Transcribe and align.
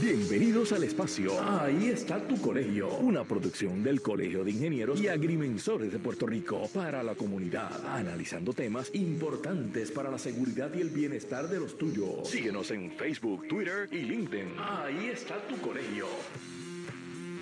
Bienvenidos 0.00 0.72
al 0.72 0.84
espacio. 0.84 1.32
Ahí 1.42 1.88
está 1.88 2.20
tu 2.20 2.40
colegio. 2.40 2.88
Una 2.98 3.24
producción 3.24 3.82
del 3.82 4.00
Colegio 4.00 4.44
de 4.44 4.52
Ingenieros 4.52 5.00
y 5.00 5.08
Agrimensores 5.08 5.90
de 5.90 5.98
Puerto 5.98 6.24
Rico 6.24 6.68
para 6.72 7.02
la 7.02 7.16
comunidad, 7.16 7.84
analizando 7.84 8.52
temas 8.52 8.94
importantes 8.94 9.90
para 9.90 10.08
la 10.08 10.18
seguridad 10.18 10.72
y 10.72 10.82
el 10.82 10.90
bienestar 10.90 11.48
de 11.48 11.58
los 11.58 11.76
tuyos. 11.76 12.28
Síguenos 12.28 12.70
en 12.70 12.92
Facebook, 12.92 13.48
Twitter 13.48 13.88
y 13.90 14.02
LinkedIn. 14.02 14.54
Ahí 14.58 15.10
está 15.12 15.44
tu 15.48 15.56
colegio. 15.60 16.06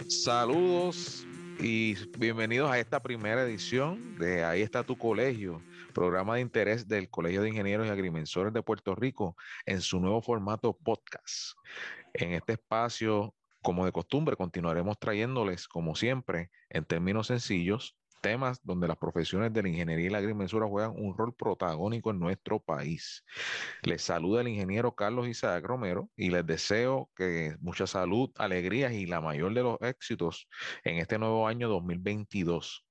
Saludos 0.08 1.26
y 1.60 1.94
bienvenidos 2.18 2.70
a 2.70 2.78
esta 2.78 3.02
primera 3.02 3.42
edición 3.42 4.16
de 4.16 4.44
Ahí 4.44 4.62
está 4.62 4.82
tu 4.82 4.96
colegio, 4.96 5.60
programa 5.92 6.36
de 6.36 6.40
interés 6.40 6.88
del 6.88 7.10
Colegio 7.10 7.42
de 7.42 7.50
Ingenieros 7.50 7.86
y 7.86 7.90
Agrimensores 7.90 8.54
de 8.54 8.62
Puerto 8.62 8.94
Rico 8.94 9.36
en 9.66 9.82
su 9.82 10.00
nuevo 10.00 10.22
formato 10.22 10.72
podcast. 10.72 11.54
En 12.18 12.32
este 12.32 12.54
espacio, 12.54 13.34
como 13.62 13.84
de 13.84 13.92
costumbre, 13.92 14.36
continuaremos 14.36 14.98
trayéndoles, 14.98 15.68
como 15.68 15.94
siempre, 15.94 16.50
en 16.70 16.84
términos 16.84 17.26
sencillos, 17.26 17.96
temas 18.22 18.60
donde 18.64 18.88
las 18.88 18.96
profesiones 18.96 19.52
de 19.52 19.62
la 19.62 19.68
ingeniería 19.68 20.06
y 20.06 20.10
la 20.10 20.18
agrimensura 20.18 20.66
juegan 20.66 20.94
un 20.96 21.16
rol 21.16 21.34
protagónico 21.34 22.10
en 22.10 22.18
nuestro 22.18 22.58
país. 22.58 23.24
Les 23.82 24.02
saluda 24.02 24.40
el 24.40 24.48
ingeniero 24.48 24.94
Carlos 24.94 25.28
Isaac 25.28 25.64
Romero 25.64 26.10
y 26.16 26.30
les 26.30 26.46
deseo 26.46 27.10
que 27.14 27.56
mucha 27.60 27.86
salud, 27.86 28.30
alegrías 28.36 28.92
y 28.92 29.06
la 29.06 29.20
mayor 29.20 29.54
de 29.54 29.62
los 29.62 29.76
éxitos 29.82 30.48
en 30.84 30.96
este 30.96 31.18
nuevo 31.18 31.46
año 31.46 31.68
2022. 31.68 32.84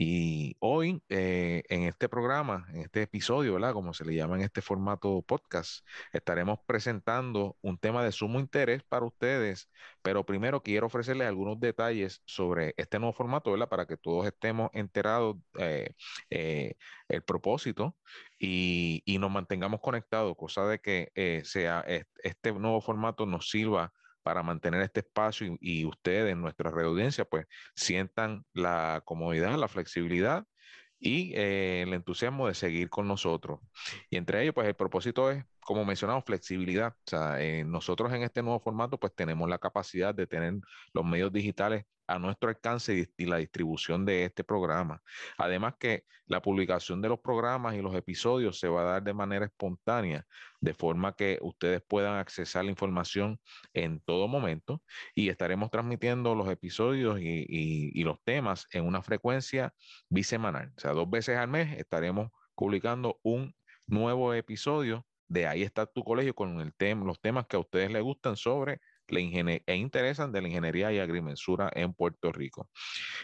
Y 0.00 0.56
hoy, 0.60 1.02
eh, 1.08 1.64
en 1.68 1.82
este 1.82 2.08
programa, 2.08 2.68
en 2.72 2.82
este 2.82 3.02
episodio, 3.02 3.54
¿verdad? 3.54 3.72
Como 3.72 3.92
se 3.92 4.04
le 4.04 4.14
llama 4.14 4.36
en 4.36 4.42
este 4.42 4.62
formato 4.62 5.22
podcast, 5.22 5.84
estaremos 6.12 6.60
presentando 6.68 7.56
un 7.62 7.78
tema 7.78 8.04
de 8.04 8.12
sumo 8.12 8.38
interés 8.38 8.84
para 8.84 9.06
ustedes, 9.06 9.68
pero 10.00 10.24
primero 10.24 10.62
quiero 10.62 10.86
ofrecerles 10.86 11.26
algunos 11.26 11.58
detalles 11.58 12.22
sobre 12.26 12.74
este 12.76 13.00
nuevo 13.00 13.12
formato, 13.12 13.50
¿verdad? 13.50 13.68
Para 13.68 13.86
que 13.86 13.96
todos 13.96 14.24
estemos 14.24 14.70
enterados 14.72 15.36
eh, 15.58 15.90
eh, 16.30 16.76
el 17.08 17.22
propósito 17.24 17.96
y, 18.38 19.02
y, 19.04 19.18
nos 19.18 19.32
mantengamos 19.32 19.80
conectados, 19.80 20.36
cosa 20.36 20.64
de 20.68 20.78
que 20.78 21.10
sea 21.44 21.84
este 22.22 22.52
nuevo 22.52 22.80
formato 22.80 23.26
nos 23.26 23.50
sirva 23.50 23.92
para 24.28 24.42
mantener 24.42 24.82
este 24.82 25.00
espacio 25.00 25.56
y, 25.58 25.86
ustedes, 25.86 26.36
nuestra 26.36 26.70
reaudiencia, 26.70 27.24
pues 27.24 27.46
sientan 27.74 28.44
la 28.52 29.00
comodidad, 29.06 29.56
la 29.56 29.68
flexibilidad 29.68 30.44
y 30.98 31.32
eh, 31.34 31.80
el 31.86 31.94
entusiasmo 31.94 32.46
de 32.46 32.52
seguir 32.52 32.90
con 32.90 33.08
nosotros. 33.08 33.60
Y 34.10 34.18
entre 34.18 34.42
ellos, 34.42 34.52
pues 34.54 34.68
el 34.68 34.74
propósito 34.74 35.30
es 35.30 35.46
como 35.68 35.84
mencionamos, 35.84 36.24
flexibilidad. 36.24 36.94
Eh, 37.38 37.62
nosotros 37.66 38.10
en 38.14 38.22
este 38.22 38.42
nuevo 38.42 38.58
formato, 38.58 38.98
pues 38.98 39.14
tenemos 39.14 39.46
la 39.50 39.58
capacidad 39.58 40.14
de 40.14 40.26
tener 40.26 40.54
los 40.94 41.04
medios 41.04 41.30
digitales 41.30 41.84
a 42.06 42.18
nuestro 42.18 42.48
alcance 42.48 43.06
y, 43.18 43.26
la 43.26 43.36
distribución 43.36 44.06
de 44.06 44.24
este 44.24 44.44
programa. 44.44 45.02
Además 45.36 45.74
que 45.78 46.04
la 46.24 46.40
publicación 46.40 47.02
de 47.02 47.10
los 47.10 47.20
programas 47.20 47.74
y 47.74 47.82
los 47.82 47.94
episodios 47.94 48.58
se 48.58 48.68
va 48.68 48.80
a 48.80 48.92
dar 48.92 49.02
de 49.02 49.12
manera 49.12 49.44
espontánea, 49.44 50.24
de 50.58 50.72
forma 50.72 51.14
que 51.14 51.38
ustedes 51.42 51.82
puedan 51.86 52.16
accesar 52.16 52.64
la 52.64 52.70
información 52.70 53.38
en 53.74 54.00
todo 54.00 54.26
momento 54.26 54.82
y 55.14 55.28
estaremos 55.28 55.70
transmitiendo 55.70 56.34
los 56.34 56.48
episodios 56.48 57.20
y, 57.20 57.44
y 57.46 58.04
los 58.04 58.16
temas 58.24 58.66
en 58.72 58.86
una 58.86 59.02
frecuencia 59.02 59.74
bisemanal. 60.08 60.72
O 60.78 60.80
sea, 60.80 60.92
dos 60.92 61.10
veces 61.10 61.36
al 61.36 61.48
mes 61.48 61.76
estaremos 61.76 62.30
publicando 62.54 63.20
un 63.22 63.54
nuevo 63.86 64.32
episodio 64.32 65.04
de 65.28 65.46
ahí 65.46 65.62
está 65.62 65.86
tu 65.86 66.02
colegio 66.02 66.34
con 66.34 66.60
el 66.60 66.74
tema, 66.74 67.04
los 67.04 67.20
temas 67.20 67.46
que 67.46 67.56
a 67.56 67.60
ustedes 67.60 67.90
les 67.90 68.02
gustan 68.02 68.36
sobre 68.36 68.80
la 69.08 69.20
e 69.20 69.76
interesan 69.76 70.32
de 70.32 70.42
la 70.42 70.48
ingeniería 70.48 70.92
y 70.92 70.98
agrimensura 70.98 71.70
en 71.74 71.94
Puerto 71.94 72.30
Rico. 72.32 72.68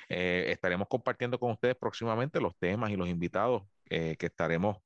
Eh, 0.08 0.46
estaremos 0.48 0.88
compartiendo 0.88 1.38
con 1.38 1.52
ustedes 1.52 1.76
próximamente 1.76 2.40
los 2.40 2.56
temas 2.58 2.90
y 2.90 2.96
los 2.96 3.08
invitados 3.08 3.62
eh, 3.90 4.16
que 4.16 4.26
estaremos 4.26 4.78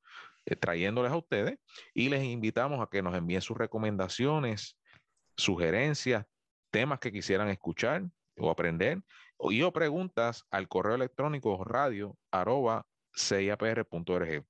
eh, 0.47 0.57
trayéndoles 0.57 1.13
a 1.13 1.17
ustedes 1.17 1.59
y 1.95 2.09
les 2.09 2.25
invitamos 2.25 2.81
a 2.81 2.89
que 2.91 3.03
nos 3.03 3.15
envíen 3.15 3.43
sus 3.43 3.57
recomendaciones, 3.57 4.77
sugerencias, 5.37 6.27
temas 6.71 6.99
que 6.99 7.13
quisieran 7.13 7.49
escuchar 7.49 8.03
o 8.37 8.51
aprender 8.51 9.03
y 9.51 9.63
o 9.63 9.73
preguntas 9.73 10.45
al 10.51 10.69
correo 10.69 10.97
electrónico 10.97 11.63
radio 11.65 12.17
arroba 12.31 12.87
cipr.org 13.15 14.45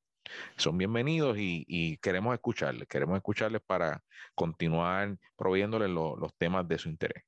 son 0.56 0.78
bienvenidos 0.78 1.37
y, 1.39 1.99
queremos 1.99 2.34
escucharles, 2.34 2.89
queremos 2.89 3.16
escucharles 3.16 3.62
para 3.65 4.03
continuar 4.34 5.16
proveyéndoles 5.37 5.91
los 5.91 6.34
temas 6.37 6.66
de 6.69 6.78
su 6.78 6.89
interés. 6.89 7.25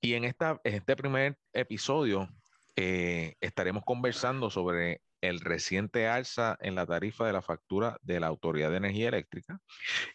Y 0.00 0.14
en, 0.14 0.24
esta, 0.24 0.60
este 0.64 0.96
primer 0.96 1.36
episodio 1.52 2.28
eh, 2.76 3.34
estaremos 3.40 3.84
conversando 3.84 4.50
sobre 4.50 5.02
el 5.20 5.40
reciente 5.40 6.06
alza 6.06 6.56
en 6.60 6.76
la 6.76 6.86
tarifa 6.86 7.26
de 7.26 7.32
la 7.32 7.42
factura 7.42 7.98
de 8.02 8.20
la 8.20 8.28
Autoridad 8.28 8.70
de 8.70 8.76
Energía 8.76 9.08
Eléctrica 9.08 9.58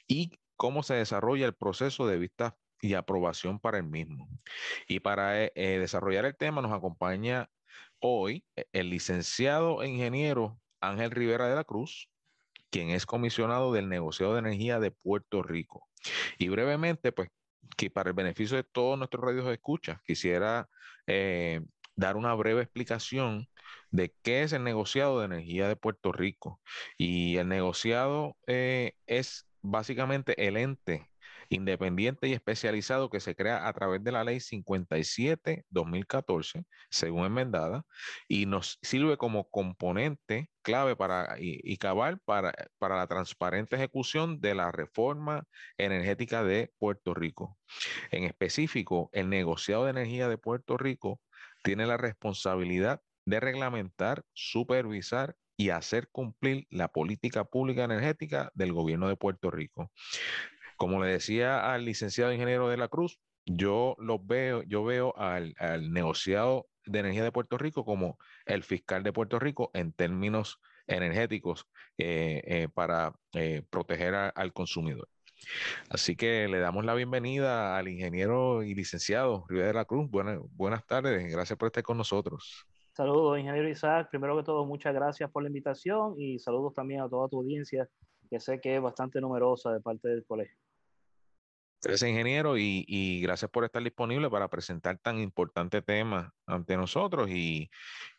y 0.07 0.31
cómo 0.55 0.83
se 0.83 0.93
desarrolla 0.93 1.45
el 1.45 1.55
proceso 1.55 2.07
de 2.07 2.17
vista 2.17 2.55
y 2.81 2.93
aprobación 2.93 3.59
para 3.59 3.77
el 3.77 3.83
mismo. 3.83 4.29
Y 4.87 4.99
para 4.99 5.43
eh, 5.43 5.51
eh, 5.55 5.79
desarrollar 5.79 6.25
el 6.25 6.37
tema 6.37 6.61
nos 6.61 6.71
acompaña 6.71 7.49
hoy 7.99 8.45
el 8.71 8.89
licenciado 8.89 9.83
e 9.83 9.89
ingeniero 9.89 10.59
Ángel 10.89 11.11
Rivera 11.11 11.47
de 11.47 11.55
la 11.55 11.63
Cruz, 11.63 12.09
quien 12.69 12.89
es 12.89 13.05
comisionado 13.05 13.73
del 13.73 13.89
negociado 13.89 14.33
de 14.33 14.39
energía 14.39 14.79
de 14.79 14.91
Puerto 14.91 15.43
Rico. 15.43 15.87
Y 16.37 16.49
brevemente, 16.49 17.11
pues, 17.11 17.29
que 17.77 17.89
para 17.89 18.09
el 18.09 18.15
beneficio 18.15 18.57
de 18.57 18.63
todos 18.63 18.97
nuestros 18.97 19.23
radios 19.23 19.45
de 19.45 19.53
escucha, 19.53 20.01
quisiera 20.05 20.69
eh, 21.07 21.61
dar 21.95 22.17
una 22.17 22.33
breve 22.33 22.61
explicación 22.61 23.47
de 23.91 24.13
qué 24.23 24.43
es 24.43 24.53
el 24.53 24.63
negociado 24.63 25.19
de 25.19 25.25
energía 25.25 25.67
de 25.67 25.75
Puerto 25.75 26.11
Rico. 26.11 26.59
Y 26.97 27.37
el 27.37 27.47
negociado 27.47 28.37
eh, 28.47 28.93
es 29.07 29.47
básicamente 29.61 30.47
el 30.47 30.57
ente 30.57 31.12
independiente 31.53 32.27
y 32.27 32.33
especializado 32.33 33.09
que 33.09 33.19
se 33.19 33.35
crea 33.35 33.67
a 33.67 33.73
través 33.73 34.03
de 34.03 34.11
la 34.11 34.23
ley 34.23 34.37
57-2014, 34.37 36.65
según 36.89 37.25
enmendada, 37.25 37.85
y 38.27 38.45
nos 38.45 38.79
sirve 38.81 39.17
como 39.17 39.49
componente 39.49 40.49
clave 40.61 40.95
para 40.95 41.35
y, 41.39 41.77
cabal 41.77 42.19
para, 42.25 42.53
para 42.77 42.97
la 42.97 43.07
transparente 43.07 43.75
ejecución 43.75 44.39
de 44.39 44.55
la 44.55 44.71
reforma 44.71 45.43
energética 45.77 46.43
de 46.43 46.71
Puerto 46.77 47.13
Rico. 47.13 47.57
En 48.11 48.23
específico, 48.23 49.09
el 49.11 49.29
negociado 49.29 49.85
de 49.85 49.91
energía 49.91 50.27
de 50.27 50.37
Puerto 50.37 50.77
Rico 50.77 51.19
tiene 51.63 51.85
la 51.85 51.97
responsabilidad 51.97 53.01
de 53.25 53.39
reglamentar, 53.39 54.23
supervisar 54.33 55.35
y 55.55 55.69
hacer 55.69 56.09
cumplir 56.11 56.65
la 56.69 56.87
política 56.87 57.45
pública 57.45 57.83
energética 57.83 58.51
del 58.55 58.73
gobierno 58.73 59.07
de 59.07 59.15
Puerto 59.15 59.51
Rico. 59.51 59.91
Como 60.77 61.03
le 61.03 61.11
decía 61.11 61.73
al 61.73 61.85
licenciado 61.85 62.33
ingeniero 62.33 62.69
de 62.69 62.77
la 62.77 62.87
Cruz, 62.87 63.19
yo 63.45 63.95
lo 63.99 64.19
veo, 64.19 64.63
yo 64.63 64.83
veo 64.83 65.13
al, 65.17 65.53
negociado 65.91 66.67
de 66.85 66.99
energía 66.99 67.23
de 67.23 67.31
Puerto 67.31 67.57
Rico 67.57 67.85
como 67.85 68.17
el 68.45 68.63
fiscal 68.63 69.03
de 69.03 69.13
Puerto 69.13 69.39
Rico 69.39 69.71
en 69.73 69.93
términos 69.93 70.59
energéticos 70.87 71.67
eh, 71.97 72.41
eh, 72.45 72.67
para 72.73 73.13
eh, 73.33 73.63
proteger 73.69 74.13
al 74.13 74.53
consumidor. 74.53 75.07
Así 75.89 76.15
que 76.15 76.47
le 76.47 76.59
damos 76.59 76.85
la 76.85 76.93
bienvenida 76.93 77.77
al 77.77 77.87
ingeniero 77.87 78.63
y 78.63 78.75
licenciado 78.75 79.45
Rivera 79.49 79.67
de 79.67 79.73
la 79.73 79.85
Cruz. 79.85 80.09
Buenas, 80.09 80.39
buenas 80.51 80.85
tardes, 80.85 81.29
gracias 81.31 81.57
por 81.57 81.67
estar 81.67 81.83
con 81.83 81.97
nosotros. 81.97 82.65
Saludos, 82.95 83.39
ingeniero 83.39 83.67
Isaac. 83.67 84.09
Primero 84.11 84.37
que 84.37 84.43
todo, 84.43 84.65
muchas 84.65 84.93
gracias 84.93 85.29
por 85.31 85.43
la 85.43 85.49
invitación 85.49 86.15
y 86.17 86.39
saludos 86.39 86.73
también 86.73 87.01
a 87.01 87.09
toda 87.09 87.27
tu 87.27 87.37
audiencia, 87.39 87.89
que 88.29 88.39
sé 88.39 88.61
que 88.61 88.75
es 88.75 88.81
bastante 88.81 89.19
numerosa 89.19 89.73
de 89.73 89.81
parte 89.81 90.07
del 90.09 90.25
colegio. 90.25 90.62
Gracias, 91.83 92.09
ingeniero, 92.09 92.57
y, 92.57 93.19
gracias 93.21 93.51
por 93.51 93.65
estar 93.65 93.83
disponible 93.83 94.29
para 94.29 94.47
presentar 94.47 94.97
tan 94.99 95.19
importante 95.19 95.81
tema 95.81 96.33
ante 96.45 96.77
nosotros. 96.77 97.29
Y, 97.29 97.69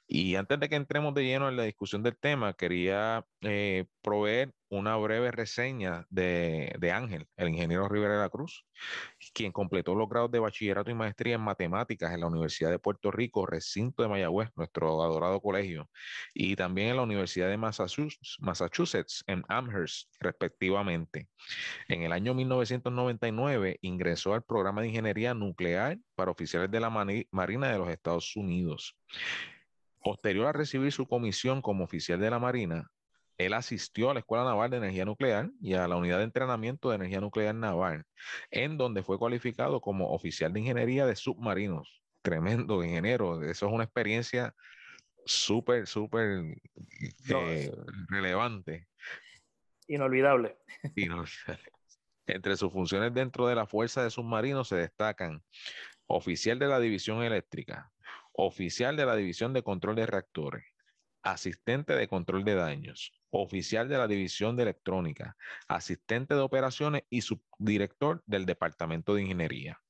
y 0.07 0.37
antes 0.37 0.61
de 0.61 0.69
que 0.69 0.77
entremos 0.77 1.15
de 1.15 1.25
lleno 1.25 1.49
en 1.49 1.57
la 1.57 1.65
discusión 1.65 2.03
del 2.03 2.17
tema, 2.17 2.53
quería 2.55 3.25
eh, 3.41 3.87
proveer 4.03 4.53
una 4.69 4.97
breve 4.97 5.31
reseña 5.31 6.07
de, 6.11 6.93
Ángel, 6.93 7.27
el 7.37 7.49
ingeniero 7.49 7.89
Rivera 7.89 8.15
de 8.15 8.21
la 8.21 8.29
Cruz, 8.29 8.67
quien 9.33 9.53
completó 9.53 9.95
los 9.95 10.09
grados 10.09 10.31
de 10.31 10.41
bachillerato 10.41 10.91
y 10.91 10.95
maestría 10.95 11.37
en 11.37 11.41
matemáticas 11.41 12.13
en 12.13 12.21
la 12.21 12.27
Universidad 12.27 12.71
de 12.71 12.79
Puerto 12.79 13.11
Rico, 13.11 13.47
recinto 13.47 14.03
de 14.03 14.09
Mayagüez, 14.09 14.51
nuestro 14.57 15.03
adorado 15.03 15.41
colegio, 15.41 15.89
y 16.35 16.57
también 16.57 16.89
en 16.89 16.97
la 16.97 17.03
Universidad 17.03 17.49
de 17.49 17.57
Massachusetts, 17.57 18.37
Massachusetts 18.41 19.23
en 19.27 19.45
Amherst, 19.49 20.13
respectivamente. 20.21 21.29
En 21.89 22.03
el 22.03 22.13
año 22.13 22.35
1999 22.35 23.79
ingresó 23.83 24.35
al 24.35 24.43
programa 24.43 24.83
de 24.83 24.89
ingeniería 24.89 25.35
nuclear 25.35 25.99
para 26.15 26.31
oficiales 26.31 26.71
de 26.71 26.81
la 26.81 26.91
Marina 26.91 27.71
de 27.71 27.79
los 27.79 27.89
Estados 27.89 28.35
Unidos. 28.37 28.97
Posterior 30.05 30.47
a 30.47 30.53
recibir 30.53 30.93
su 30.93 31.07
comisión 31.07 31.63
como 31.63 31.83
oficial 31.83 32.21
de 32.21 32.29
la 32.31 32.39
Marina, 32.39 32.91
él 33.39 33.55
asistió 33.55 34.11
a 34.11 34.15
la 34.15 34.21
Escuela 34.21 34.45
Naval 34.45 34.71
de 34.71 34.77
Energía 34.77 35.07
Nuclear 35.07 35.51
y 35.61 35.75
a 35.75 35.89
la 35.89 35.97
Unidad 35.97 36.19
de 36.19 36.25
Entrenamiento 36.25 36.91
de 36.91 36.97
Energía 36.97 37.21
Nuclear 37.21 37.55
Naval, 37.55 38.05
en 38.51 38.77
donde 38.77 39.03
fue 39.03 39.19
cualificado 39.19 39.81
como 39.81 40.11
oficial 40.11 40.53
de 40.53 40.61
ingeniería 40.61 41.07
de 41.07 41.17
submarinos. 41.17 42.03
Tremendo 42.23 42.85
ingeniero, 42.85 43.43
eso 43.43 43.67
es 43.67 43.73
una 43.73 43.85
experiencia 43.85 44.55
súper, 45.25 45.87
súper 45.87 46.59
eh, 47.31 47.73
relevante. 48.09 48.87
Inolvidable. 49.89 50.59
Inolvidable. 50.95 51.73
Entre 52.27 52.57
sus 52.57 52.73
funciones 52.73 53.13
dentro 53.13 53.47
de 53.47 53.55
la 53.55 53.67
Fuerza 53.67 54.03
de 54.03 54.11
Submarinos 54.11 54.69
se 54.69 54.77
destacan 54.77 55.43
oficial 56.07 56.59
de 56.59 56.69
la 56.69 56.79
División 56.79 57.23
Eléctrica, 57.23 57.91
oficial 58.35 58.97
de 58.97 59.07
la 59.07 59.17
División 59.17 59.53
de 59.53 59.63
Control 59.63 59.97
de 59.97 60.07
Reactores, 60.07 60.65
asistente 61.23 61.95
de 61.95 62.09
control 62.09 62.45
de 62.45 62.55
daños, 62.55 63.13
oficial 63.31 63.89
de 63.89 63.97
la 63.97 64.07
División 64.07 64.57
de 64.57 64.65
Electrónica, 64.65 65.37
asistente 65.69 66.35
de 66.35 66.41
operaciones 66.41 67.03
y 67.09 67.23
subdirector 67.23 68.23
del 68.27 68.45
Departamento 68.45 69.15
de 69.15 69.23
Ingeniería. 69.23 69.81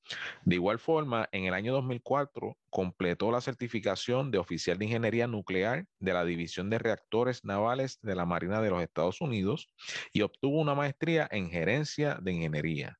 De 0.44 0.56
igual 0.56 0.78
forma, 0.78 1.28
en 1.32 1.46
el 1.46 1.54
año 1.54 1.72
2004 1.72 2.56
completó 2.70 3.32
la 3.32 3.40
certificación 3.40 4.30
de 4.30 4.38
oficial 4.38 4.78
de 4.78 4.84
Ingeniería 4.84 5.26
Nuclear 5.26 5.86
de 5.98 6.12
la 6.12 6.24
División 6.24 6.68
de 6.68 6.78
Reactores 6.78 7.44
Navales 7.44 7.98
de 8.02 8.14
la 8.14 8.26
Marina 8.26 8.60
de 8.60 8.70
los 8.70 8.82
Estados 8.82 9.20
Unidos 9.20 9.70
y 10.12 10.20
obtuvo 10.20 10.60
una 10.60 10.74
maestría 10.74 11.26
en 11.30 11.50
Gerencia 11.50 12.18
de 12.20 12.32
Ingeniería. 12.32 12.98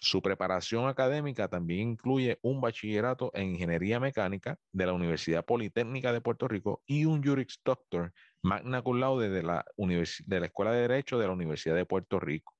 Su 0.00 0.22
preparación 0.22 0.88
académica 0.88 1.48
también 1.48 1.90
incluye 1.90 2.38
un 2.42 2.60
bachillerato 2.60 3.30
en 3.34 3.50
ingeniería 3.50 4.00
mecánica 4.00 4.58
de 4.72 4.86
la 4.86 4.92
Universidad 4.92 5.44
Politécnica 5.44 6.12
de 6.12 6.20
Puerto 6.20 6.48
Rico 6.48 6.82
y 6.86 7.04
un 7.04 7.22
Juris 7.22 7.60
Doctor 7.64 8.12
magna 8.42 8.82
cum 8.82 8.98
laude 8.98 9.28
de 9.28 9.42
la, 9.42 9.64
de 9.76 10.40
la 10.40 10.46
Escuela 10.46 10.72
de 10.72 10.82
Derecho 10.82 11.18
de 11.18 11.26
la 11.26 11.32
Universidad 11.32 11.74
de 11.74 11.86
Puerto 11.86 12.18
Rico. 12.18 12.54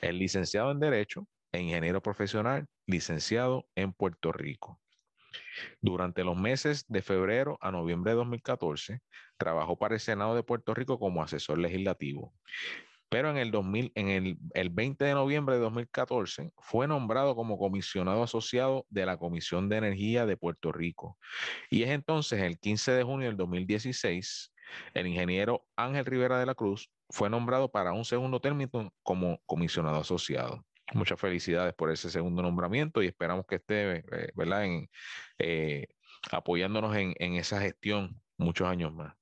Es 0.00 0.14
licenciado 0.14 0.70
en 0.70 0.80
Derecho 0.80 1.26
e 1.52 1.60
ingeniero 1.60 2.02
profesional, 2.02 2.66
licenciado 2.86 3.66
en 3.74 3.92
Puerto 3.92 4.32
Rico. 4.32 4.80
Durante 5.80 6.24
los 6.24 6.36
meses 6.36 6.84
de 6.88 7.02
febrero 7.02 7.58
a 7.60 7.70
noviembre 7.70 8.12
de 8.12 8.16
2014, 8.16 9.00
trabajó 9.36 9.78
para 9.78 9.94
el 9.94 10.00
Senado 10.00 10.34
de 10.34 10.42
Puerto 10.42 10.74
Rico 10.74 10.98
como 10.98 11.22
asesor 11.22 11.58
legislativo. 11.58 12.32
Pero 13.10 13.30
en 13.30 13.38
el, 13.38 13.50
2000, 13.50 13.92
en 13.94 14.08
el, 14.08 14.38
el 14.54 14.70
20 14.70 15.04
de 15.04 15.14
noviembre 15.14 15.54
de 15.54 15.62
2014 15.62 16.52
fue 16.58 16.86
nombrado 16.86 17.34
como 17.34 17.58
comisionado 17.58 18.22
asociado 18.22 18.86
de 18.90 19.06
la 19.06 19.16
Comisión 19.16 19.68
de 19.68 19.78
Energía 19.78 20.26
de 20.26 20.36
Puerto 20.36 20.72
Rico. 20.72 21.18
Y 21.70 21.82
es 21.84 21.90
entonces 21.90 22.42
el 22.42 22.58
15 22.58 22.92
de 22.92 23.02
junio 23.02 23.28
del 23.28 23.36
2016, 23.36 24.52
el 24.94 25.06
ingeniero 25.06 25.66
Ángel 25.76 26.04
Rivera 26.04 26.38
de 26.38 26.46
la 26.46 26.54
Cruz 26.54 26.90
fue 27.10 27.30
nombrado 27.30 27.70
para 27.70 27.92
un 27.92 28.04
segundo 28.04 28.40
término 28.40 28.92
como 29.02 29.40
comisionado 29.46 30.00
asociado. 30.00 30.64
Muchas 30.94 31.20
felicidades 31.20 31.74
por 31.74 31.90
ese 31.90 32.10
segundo 32.10 32.42
nombramiento 32.42 33.02
y 33.02 33.06
esperamos 33.06 33.46
que 33.46 33.56
esté, 33.56 33.96
eh, 33.96 34.32
¿verdad? 34.34 34.66
Eh, 35.38 35.86
apoyándonos 36.30 36.96
en, 36.96 37.14
en 37.18 37.34
esa 37.34 37.60
gestión 37.60 38.20
muchos 38.38 38.66
años 38.66 38.94
más. 38.94 39.14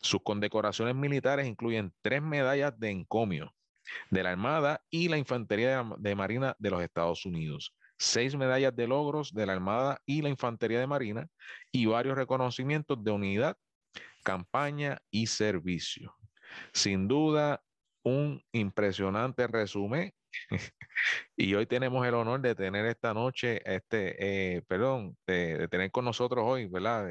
Sus 0.00 0.22
condecoraciones 0.22 0.94
militares 0.94 1.46
incluyen 1.46 1.92
tres 2.02 2.20
medallas 2.20 2.78
de 2.78 2.90
encomio 2.90 3.54
de 4.10 4.22
la 4.22 4.30
Armada 4.30 4.82
y 4.90 5.08
la 5.08 5.16
Infantería 5.16 5.84
de, 5.98 6.14
Marina 6.14 6.54
de 6.58 6.70
los 6.70 6.82
Estados 6.82 7.24
Unidos, 7.24 7.74
seis 7.96 8.36
medallas 8.36 8.74
de 8.76 8.86
logros 8.86 9.32
de 9.32 9.46
la 9.46 9.54
Armada 9.54 10.00
y 10.04 10.20
la 10.20 10.28
Infantería 10.28 10.80
de 10.80 10.86
Marina 10.86 11.28
y 11.72 11.86
varios 11.86 12.16
reconocimientos 12.16 13.02
de 13.02 13.10
unidad, 13.10 13.56
campaña 14.24 14.98
y 15.10 15.26
servicio. 15.26 16.14
Sin 16.72 17.08
duda, 17.08 17.62
un 18.02 18.42
impresionante 18.52 19.46
resumen. 19.46 20.12
y 21.36 21.54
hoy 21.54 21.66
tenemos 21.66 22.06
el 22.06 22.14
honor 22.14 22.40
de 22.40 22.54
tener 22.54 22.84
esta 22.86 23.14
noche, 23.14 23.62
este, 23.64 24.56
eh, 24.56 24.62
perdón, 24.62 25.16
de, 25.26 25.68
tener 25.68 25.90
con 25.90 26.04
nosotros 26.04 26.44
hoy, 26.46 26.66
¿verdad? 26.66 27.08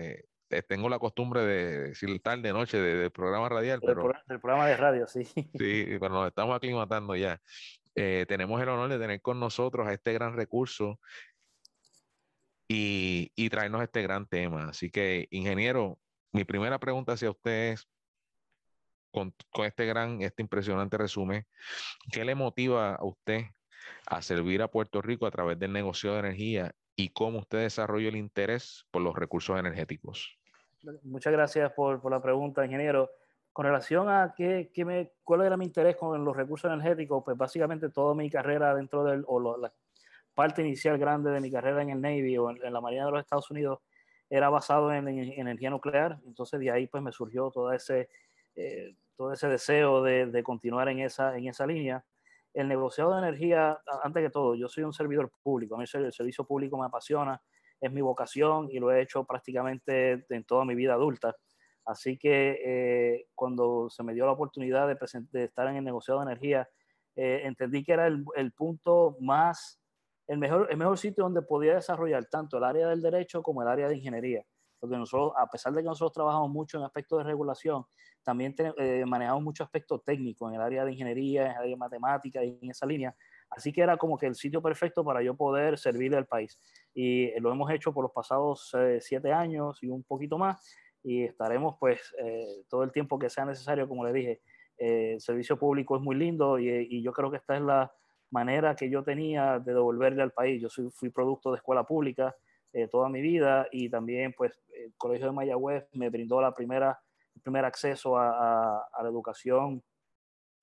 Tengo 0.67 0.89
la 0.89 0.99
costumbre 0.99 1.45
de 1.45 1.79
decir 1.89 2.21
tarde, 2.21 2.53
noche, 2.53 2.77
del 2.79 3.11
programa 3.11 3.49
radial. 3.49 3.79
Pero, 3.81 4.11
del, 4.27 4.39
programa 4.39 4.67
de 4.67 4.77
radio, 4.77 5.07
sí. 5.07 5.23
Sí, 5.25 5.45
pero 5.99 6.09
nos 6.09 6.27
estamos 6.27 6.55
aclimatando 6.55 7.15
ya. 7.15 7.41
Eh, 7.95 8.25
tenemos 8.27 8.61
el 8.61 8.69
honor 8.69 8.89
de 8.89 8.99
tener 8.99 9.21
con 9.21 9.39
nosotros 9.39 9.87
a 9.87 9.93
este 9.93 10.13
gran 10.13 10.35
recurso 10.35 10.99
y, 12.67 13.31
y 13.35 13.49
traernos 13.49 13.81
este 13.81 14.01
gran 14.01 14.27
tema. 14.27 14.69
Así 14.69 14.89
que, 14.89 15.27
ingeniero, 15.31 15.99
mi 16.31 16.43
primera 16.43 16.79
pregunta 16.79 17.13
hacia 17.13 17.31
usted 17.31 17.73
es, 17.73 17.87
con, 19.11 19.33
con, 19.49 19.65
este 19.65 19.85
gran, 19.85 20.21
este 20.21 20.43
impresionante 20.43 20.97
resumen, 20.97 21.45
¿qué 22.11 22.23
le 22.23 22.35
motiva 22.35 22.95
a 22.95 23.03
usted 23.03 23.45
a 24.05 24.21
servir 24.21 24.61
a 24.61 24.67
Puerto 24.67 25.01
Rico 25.01 25.25
a 25.25 25.31
través 25.31 25.57
del 25.57 25.73
negocio 25.73 26.13
de 26.13 26.19
energía 26.19 26.75
y 26.99 27.09
cómo 27.09 27.39
usted 27.39 27.59
desarrolla 27.59 28.09
el 28.09 28.17
interés 28.17 28.85
por 28.89 29.03
los 29.03 29.15
recursos 29.15 29.57
energéticos. 29.57 30.37
Muchas 31.03 31.31
gracias 31.31 31.71
por, 31.73 32.01
por 32.01 32.11
la 32.11 32.21
pregunta, 32.21 32.65
ingeniero. 32.65 33.11
Con 33.53 33.65
relación 33.65 34.09
a 34.09 34.33
qué, 34.35 34.71
qué 34.73 34.83
me, 34.83 35.11
cuál 35.23 35.43
era 35.43 35.55
mi 35.57 35.65
interés 35.65 35.95
con 35.95 36.25
los 36.25 36.35
recursos 36.35 36.71
energéticos, 36.71 37.23
pues 37.23 37.37
básicamente 37.37 37.89
toda 37.89 38.15
mi 38.15 38.29
carrera 38.29 38.73
dentro 38.73 39.03
del, 39.03 39.23
o 39.27 39.57
la 39.57 39.71
parte 40.33 40.61
inicial 40.61 40.97
grande 40.97 41.31
de 41.31 41.39
mi 41.39 41.51
carrera 41.51 41.83
en 41.83 41.91
el 41.91 42.01
Navy 42.01 42.37
o 42.37 42.49
en, 42.49 42.73
la 42.73 42.81
Marina 42.81 43.05
de 43.05 43.11
los 43.11 43.19
Estados 43.19 43.49
Unidos 43.51 43.79
era 44.29 44.49
basado 44.49 44.91
en, 44.91 45.07
energía 45.07 45.69
nuclear. 45.69 46.19
Entonces 46.25 46.59
de 46.59 46.71
ahí 46.71 46.87
pues 46.87 47.03
me 47.03 47.11
surgió 47.11 47.51
todo 47.51 47.73
ese, 47.73 48.09
eh, 48.55 48.95
todo 49.15 49.33
ese 49.33 49.47
deseo 49.47 50.01
de, 50.01 50.25
de, 50.25 50.43
continuar 50.43 50.89
en 50.89 50.99
esa, 50.99 51.37
en 51.37 51.47
esa 51.47 51.67
línea 51.67 52.03
el 52.57 52.67
negociado 52.67 53.13
de 53.13 53.19
energía, 53.19 53.79
antes 54.01 54.23
que 54.23 54.29
todo, 54.31 54.55
yo 54.55 54.67
soy 54.67 54.83
un 54.83 54.91
servidor 54.91 55.31
público, 55.43 55.75
a 55.75 55.77
mí 55.77 55.85
el 55.93 56.11
servicio 56.11 56.43
público 56.43 56.75
me 56.77 56.87
apasiona, 56.87 57.39
es 57.79 57.91
mi 57.91 58.01
vocación 58.01 58.67
y 58.71 58.79
lo 58.79 58.91
he 58.91 58.99
hecho 59.01 59.23
prácticamente 59.25 60.25
en 60.27 60.43
toda 60.43 60.65
mi 60.65 60.73
vida 60.73 60.93
adulta. 60.93 61.35
Así 61.85 62.17
que 62.17 62.57
eh, 62.65 63.27
cuando 63.35 63.91
se 63.91 64.01
me 64.01 64.15
dio 64.15 64.25
la 64.25 64.31
oportunidad 64.31 64.87
de, 64.87 65.43
estar 65.43 65.67
en 65.67 65.75
el 65.75 65.83
negociado 65.83 66.19
de 66.19 66.31
energía, 66.31 66.67
eh, 67.15 67.41
entendí 67.43 67.83
que 67.83 67.93
era 67.93 68.07
el, 68.07 68.25
el, 68.35 68.51
punto 68.53 69.17
más, 69.21 69.79
el 70.25 70.39
mejor, 70.39 70.67
el 70.71 70.77
mejor 70.77 70.97
sitio 70.97 71.25
donde 71.25 71.43
podía 71.43 71.75
desarrollar 71.75 72.25
tanto 72.25 72.57
el 72.57 72.63
área 72.63 72.87
del 72.87 73.03
derecho 73.03 73.43
como 73.43 73.61
el 73.61 73.67
área 73.67 73.87
de 73.87 73.97
ingeniería. 73.97 74.43
Porque 74.79 74.97
nosotros, 74.97 75.33
a 75.37 75.47
pesar 75.47 75.73
de 75.73 75.81
que 75.81 75.87
nosotros 75.87 76.13
trabajamos 76.13 76.49
mucho 76.49 76.77
en 76.77 76.83
aspectos 76.83 77.19
de 77.19 77.23
regulación, 77.23 77.85
también 78.23 78.53
eh, 78.77 79.05
manejamos 79.07 79.41
mucho 79.41 79.63
aspecto 79.63 79.99
técnico 79.99 80.49
en 80.49 80.55
el 80.55 80.61
área 80.61 80.83
de 80.83 80.91
ingeniería, 80.91 81.45
en 81.45 81.51
el 81.51 81.57
área 81.57 81.69
de 81.69 81.77
matemática 81.77 82.43
y 82.43 82.59
en 82.61 82.69
esa 82.69 82.85
línea. 82.85 83.15
Así 83.49 83.71
que 83.71 83.81
era 83.81 83.95
como 83.95 84.17
que 84.17 84.25
el 84.25 84.35
sitio 84.35 84.61
perfecto 84.61 85.03
para 85.05 85.21
yo 85.21 85.35
poder 85.35 85.77
servirle 85.77 86.17
al 86.17 86.25
país. 86.25 86.59
Y 86.93 87.31
lo 87.39 87.51
hemos 87.51 87.71
hecho 87.71 87.93
por 87.93 88.03
los 88.03 88.11
pasados 88.11 88.75
eh, 88.77 88.99
siete 89.01 89.31
años 89.31 89.81
y 89.81 89.87
un 89.87 90.03
poquito 90.03 90.37
más. 90.37 90.61
Y 91.03 91.23
estaremos 91.23 91.77
pues 91.79 92.13
eh, 92.21 92.65
todo 92.69 92.83
el 92.83 92.91
tiempo 92.91 93.17
que 93.17 93.29
sea 93.29 93.45
necesario, 93.45 93.87
como 93.87 94.05
le 94.05 94.11
dije. 94.11 94.41
el 94.77 95.21
servicio 95.21 95.57
público 95.57 95.95
es 95.95 96.03
muy 96.03 96.15
lindo 96.15 96.59
y, 96.59 96.69
y, 96.69 97.01
yo 97.01 97.11
creo 97.13 97.31
que 97.31 97.37
esta 97.37 97.55
es 97.55 97.61
la 97.61 97.91
manera 98.29 98.75
que 98.75 98.89
yo 98.89 99.03
tenía 99.03 99.57
de 99.59 99.73
devolverle 99.73 100.21
al 100.21 100.31
país. 100.31 100.61
Yo 100.61 100.69
soy, 100.69 100.89
fui 100.91 101.09
producto 101.09 101.51
de 101.51 101.57
escuela 101.57 101.83
pública 101.83 102.35
toda 102.91 103.09
mi 103.09 103.21
vida 103.21 103.67
y 103.71 103.89
también 103.89 104.33
pues 104.37 104.61
el 104.73 104.93
Colegio 104.97 105.25
de 105.25 105.31
Mayagüez 105.31 105.87
me 105.93 106.09
brindó 106.09 106.39
la 106.41 106.53
primera 106.53 106.99
primer 107.41 107.65
acceso 107.65 108.17
a, 108.17 108.79
a, 108.79 109.03
la 109.03 109.09
educación 109.09 109.83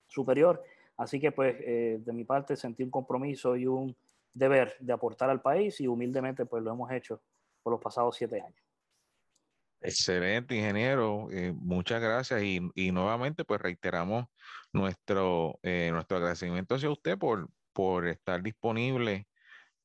superior. 0.07 0.63
Así 0.97 1.19
que 1.19 1.31
pues 1.31 1.55
eh, 1.59 1.97
de 1.99 2.13
mi 2.13 2.23
parte 2.23 2.55
sentí 2.55 2.83
un 2.83 2.91
compromiso 2.91 3.55
y 3.55 3.65
un 3.65 3.95
deber 4.33 4.75
de 4.79 4.93
aportar 4.93 5.29
al 5.29 5.41
país 5.41 5.79
y 5.81 5.87
humildemente 5.87 6.45
pues 6.45 6.63
lo 6.63 6.71
hemos 6.71 6.91
hecho 6.91 7.21
por 7.63 7.73
los 7.73 7.81
pasados 7.81 8.15
siete 8.15 8.41
años. 8.41 8.61
Excelente, 9.81 10.55
ingeniero. 10.55 11.27
Eh, 11.31 11.53
muchas 11.53 12.01
gracias 12.01 12.41
y, 12.41 12.59
y, 12.75 12.91
nuevamente 12.91 13.45
pues 13.45 13.61
reiteramos 13.61 14.25
nuestro, 14.71 15.59
eh, 15.63 15.89
nuestro 15.91 16.17
agradecimiento 16.17 16.75
hacia 16.75 16.89
usted 16.89 17.17
por, 17.17 17.49
por 17.73 18.07
estar 18.07 18.41
disponible 18.41 19.27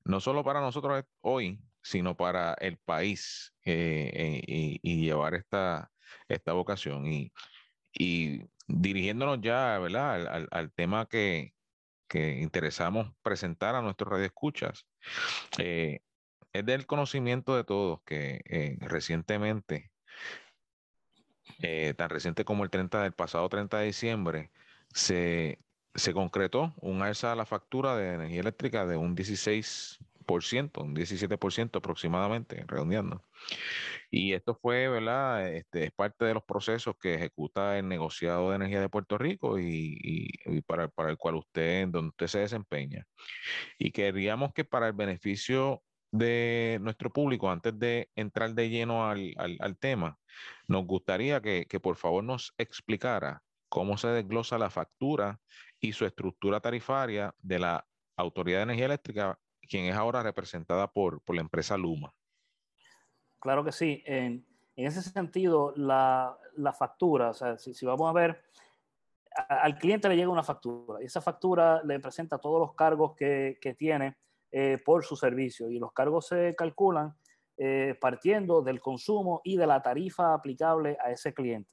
no 0.05 0.21
solo 0.21 0.43
para 0.43 0.61
nosotros 0.61 1.05
hoy, 1.21 1.61
sino 1.83 2.17
para 2.17 2.55
el 2.55 2.79
país 2.79 3.55
y, 3.65 4.79
y, 4.83 5.05
llevar 5.05 5.35
esta, 5.35 5.91
esta 6.29 6.53
vocación. 6.53 7.07
Y, 7.07 7.33
dirigiéndonos 8.69 9.41
ya, 9.41 9.79
¿verdad? 9.79 10.27
Al, 10.27 10.49
al, 10.51 10.73
tema 10.73 11.07
que, 11.07 11.55
que, 12.09 12.41
interesamos 12.41 13.13
presentar 13.23 13.75
a 13.75 13.83
nuestros 13.83 14.11
radioescuchas, 14.13 14.87
eh, 15.59 16.01
es 16.53 16.67
del 16.67 16.87
conocimiento 16.87 17.57
de 17.57 17.65
todos 17.65 18.03
que 18.05 18.43
eh, 18.47 18.77
recientemente, 18.81 19.91
eh, 21.63 21.95
tan 21.97 22.11
reciente 22.11 22.45
como 22.45 22.65
el 22.65 22.71
30 22.71 23.03
del 23.03 23.13
pasado 23.13 23.49
30 23.49 23.79
de 23.79 23.87
diciembre, 23.87 24.51
se, 24.93 25.59
se 25.95 26.13
concretó 26.13 26.75
un 26.79 27.03
alza 27.03 27.33
a 27.33 27.37
la 27.37 27.47
factura 27.47 27.97
de 27.97 28.15
energía 28.15 28.41
eléctrica 28.41 28.87
de 28.87 28.97
un 28.97 29.15
16 29.15 29.99
un 30.33 30.95
17% 30.95 31.79
aproximadamente, 31.79 32.65
redondeando. 32.67 33.25
Y 34.11 34.33
esto 34.33 34.55
fue, 34.55 34.89
¿verdad? 34.89 35.49
Este, 35.55 35.85
es 35.85 35.93
parte 35.93 36.25
de 36.25 36.35
los 36.35 36.45
procesos 36.45 36.95
que 37.01 37.15
ejecuta 37.15 37.79
el 37.79 37.89
negociado 37.89 38.51
de 38.51 38.57
energía 38.57 38.81
de 38.81 38.89
Puerto 38.89 39.19
Rico 39.19 39.59
y, 39.59 40.31
para, 40.67 40.89
para, 40.89 41.11
el 41.11 41.17
cual 41.17 41.37
usted, 41.37 41.89
donde 41.89 42.09
usted 42.09 42.27
se 42.27 42.39
desempeña. 42.41 43.07
Y 43.79 43.93
queríamos 43.93 44.53
que 44.53 44.65
para 44.65 44.87
el 44.89 44.93
beneficio 44.95 45.83
de 46.13 46.79
nuestro 46.81 47.11
público, 47.11 47.51
antes 47.51 47.79
de 47.79 48.11
entrar 48.17 48.55
de 48.55 48.69
lleno 48.69 49.09
al, 49.09 49.35
al, 49.37 49.79
tema, 49.79 50.19
nos 50.67 50.85
gustaría 50.87 51.41
que, 51.41 51.67
que 51.67 51.79
por 51.79 51.97
favor 51.97 52.25
nos 52.25 52.53
explicara 52.59 53.43
cómo 53.69 53.97
se 53.97 54.09
desglosa 54.09 54.59
la 54.59 54.71
factura 54.71 55.41
y 55.79 55.93
su 55.93 56.05
estructura 56.05 56.61
tarifaria 56.61 57.33
de 57.39 57.61
la 57.61 57.87
Autoridad 58.17 58.59
de 58.59 58.63
Energía 58.65 58.87
Eléctrica, 58.87 59.39
quien 59.71 59.85
es 59.87 59.97
ahora 59.97 60.23
representada 60.23 60.93
por, 60.93 61.23
por 61.23 61.37
la 61.37 61.43
empresa 61.43 61.79
Luma. 61.79 62.13
Claro 63.39 63.65
que 63.65 63.73
sí. 63.73 64.03
En, 64.05 64.45
en 64.77 64.87
ese 64.87 65.01
sentido, 65.01 65.73
la, 65.77 66.37
la, 66.57 66.73
factura, 66.73 67.31
o 67.31 67.35
sea, 67.35 67.57
si, 67.57 67.87
vamos 67.87 68.11
a 68.11 68.13
ver, 68.13 68.43
al 69.49 69.79
cliente 69.79 70.09
le 70.09 70.17
llega 70.17 70.29
una 70.29 70.43
factura 70.43 71.01
y 71.01 71.07
esa 71.07 71.21
factura 71.21 71.83
le 71.85 72.01
presenta 72.01 72.39
todos 72.39 72.61
los 72.61 72.75
cargos 72.75 73.15
que, 73.15 73.59
que 73.61 73.75
tiene 73.75 74.17
eh, 74.51 74.79
por 74.85 75.05
su 75.05 75.15
servicio 75.15 75.71
y 75.71 75.79
los 75.79 75.93
cargos 75.93 76.27
se 76.27 76.57
calculan 76.57 77.15
eh, 77.57 77.97
partiendo 78.01 78.63
del 78.63 78.81
consumo 78.81 79.41
y 79.45 79.57
de 79.57 79.67
la 79.67 79.81
tarifa 79.81 80.35
aplicable 80.35 80.99
a 81.01 81.13
ese 81.13 81.33
cliente. 81.33 81.71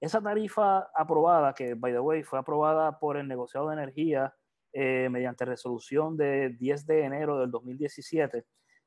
Esa 0.00 0.22
tarifa 0.22 0.90
aprobada, 0.94 1.52
que 1.54 1.74
by 1.74 1.92
the 1.92 2.00
way 2.00 2.22
fue 2.22 2.38
aprobada 2.38 2.98
por 2.98 3.16
el 3.16 3.28
negociado 3.28 3.68
de 3.68 3.74
energía 3.74 4.34
eh, 4.76 5.08
mediante 5.08 5.44
resolución 5.44 6.16
de 6.16 6.48
10 6.50 6.86
de 6.86 7.04
enero 7.04 7.38
del 7.38 7.48
2017, 7.48 8.44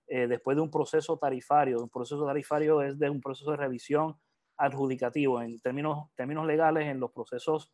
eh, 0.08 0.28
después 0.28 0.58
de 0.58 0.62
un 0.62 0.70
proceso 0.70 1.18
tarifario. 1.18 1.82
Un 1.82 1.88
proceso 1.88 2.26
tarifario 2.26 2.82
es 2.82 3.00
de 3.00 3.10
un 3.10 3.22
proceso 3.22 3.52
de 3.52 3.58
revisión 3.58 4.18
adjudicativo. 4.58 5.42
En 5.42 5.58
términos, 5.62 6.10
términos 6.14 6.46
legales, 6.46 6.88
en 6.88 7.00
los 7.00 7.12
procesos 7.14 7.72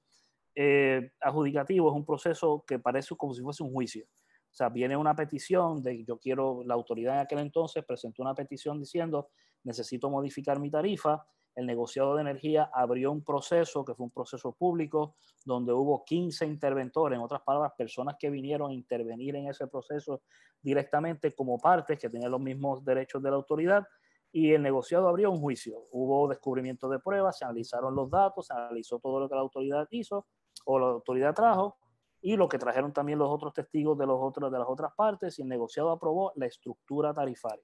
eh, 0.53 1.13
adjudicativos, 1.22 1.91
es 1.91 1.96
un 1.96 2.05
proceso 2.05 2.63
que 2.67 2.77
parece 2.77 3.15
como 3.15 3.34
si 3.34 3.41
fuese 3.41 3.63
un 3.63 3.72
juicio. 3.72 4.05
O 4.05 4.55
sea, 4.55 4.70
viene 4.70 4.96
una 4.96 5.15
petición 5.15 5.82
de 5.82 6.05
yo 6.05 6.20
quiero, 6.20 6.62
la 6.67 6.75
autoridad 6.75 7.15
en 7.15 7.22
aquel 7.22 7.39
entonces 7.39 7.84
presentó 7.84 8.22
una 8.22 8.36
petición 8.36 8.79
diciendo 8.79 9.32
necesito 9.63 10.08
modificar 10.12 10.60
mi 10.60 10.70
tarifa 10.70 11.25
el 11.56 11.66
negociado 11.66 12.16
de 12.16 12.22
energía 12.22 12.70
abrió 12.74 13.12
un 13.12 13.24
proceso 13.24 13.86
que 13.86 13.94
fue 13.94 14.06
un 14.06 14.12
proceso 14.12 14.54
público 14.54 15.16
donde 15.46 15.72
hubo 15.72 16.04
15 16.04 16.46
interventores, 16.46 17.18
en 17.18 17.24
otras 17.24 17.42
palabras, 17.42 17.74
personas 17.78 18.16
que 18.18 18.30
vinieron 18.30 18.72
a 18.72 18.74
intervenir 18.74 19.36
en 19.36 19.48
ese 19.48 19.68
proceso 19.68 20.22
directamente 20.62 21.34
como 21.34 21.60
partes 21.60 22.00
que 22.00 22.10
tenían 22.10 22.32
los 22.32 22.42
mismos 22.42 22.84
derechos 22.84 23.22
de 23.22 23.30
la 23.30 23.36
autoridad 23.36 23.86
y 24.32 24.52
el 24.54 24.64
negociado 24.64 25.08
abrió 25.08 25.30
un 25.30 25.40
juicio. 25.40 25.78
Hubo 25.92 26.28
descubrimiento 26.28 26.90
de 26.90 27.00
pruebas, 27.00 27.38
se 27.38 27.46
analizaron 27.46 27.94
los 27.94 28.10
datos, 28.10 28.48
se 28.48 28.54
analizó 28.54 28.98
todo 29.00 29.20
lo 29.20 29.30
que 29.30 29.36
la 29.36 29.42
autoridad 29.42 29.88
hizo 29.92 30.26
o 30.66 30.80
la 30.80 30.88
autoridad 30.88 31.36
trajo 31.36 31.78
y 32.20 32.36
lo 32.36 32.48
que 32.48 32.58
trajeron 32.58 32.94
también 32.94 33.20
los 33.20 33.30
otros 33.30 33.54
testigos 33.54 33.98
de, 33.98 34.06
de 34.06 34.60
las 34.60 34.68
otras 34.68 34.94
partes 34.96 35.38
y 35.38 35.44
el 35.44 35.50
negociado 35.50 35.92
aprobó 35.92 36.32
la 36.36 36.48
estructura 36.48 37.14
tarifaria. 37.14 37.64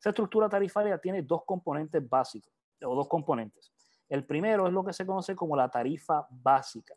Esa 0.00 0.08
estructura 0.08 0.48
tarifaria 0.48 0.98
tiene 0.98 1.22
dos 1.22 1.42
componentes 1.44 2.08
básicos 2.08 2.59
o 2.84 2.94
dos 2.94 3.08
componentes. 3.08 3.72
El 4.08 4.24
primero 4.24 4.66
es 4.66 4.72
lo 4.72 4.84
que 4.84 4.92
se 4.92 5.06
conoce 5.06 5.36
como 5.36 5.56
la 5.56 5.68
tarifa 5.68 6.26
básica. 6.30 6.94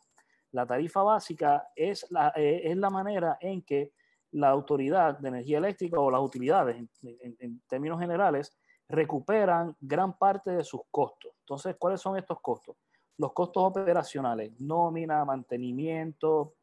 La 0.52 0.66
tarifa 0.66 1.04
básica 1.04 1.70
es 1.76 2.10
la, 2.12 2.34
eh, 2.36 2.62
es 2.66 2.78
la 2.78 2.90
manera 2.90 3.38
en 3.40 3.62
que 3.62 3.94
la 4.34 4.50
autoridad 4.50 5.18
de 5.20 5.30
energía 5.30 5.60
eléctrica 5.60 6.00
o 6.00 6.10
las 6.10 6.22
utilidades, 6.22 6.76
en, 7.04 7.62
términos 7.68 8.00
generales, 8.00 8.56
recuperan 8.90 9.76
gran 9.80 10.18
parte 10.18 10.52
de 10.52 10.64
sus 10.64 10.82
costos. 10.90 11.32
Entonces, 11.40 11.76
¿cuáles 11.78 12.02
son 12.02 12.18
estos 12.18 12.40
costos? 12.42 12.76
Los 13.18 13.32
costos 13.32 13.64
operacionales, 13.64 14.60
nómina, 14.60 15.24
mantenimiento, 15.24 16.56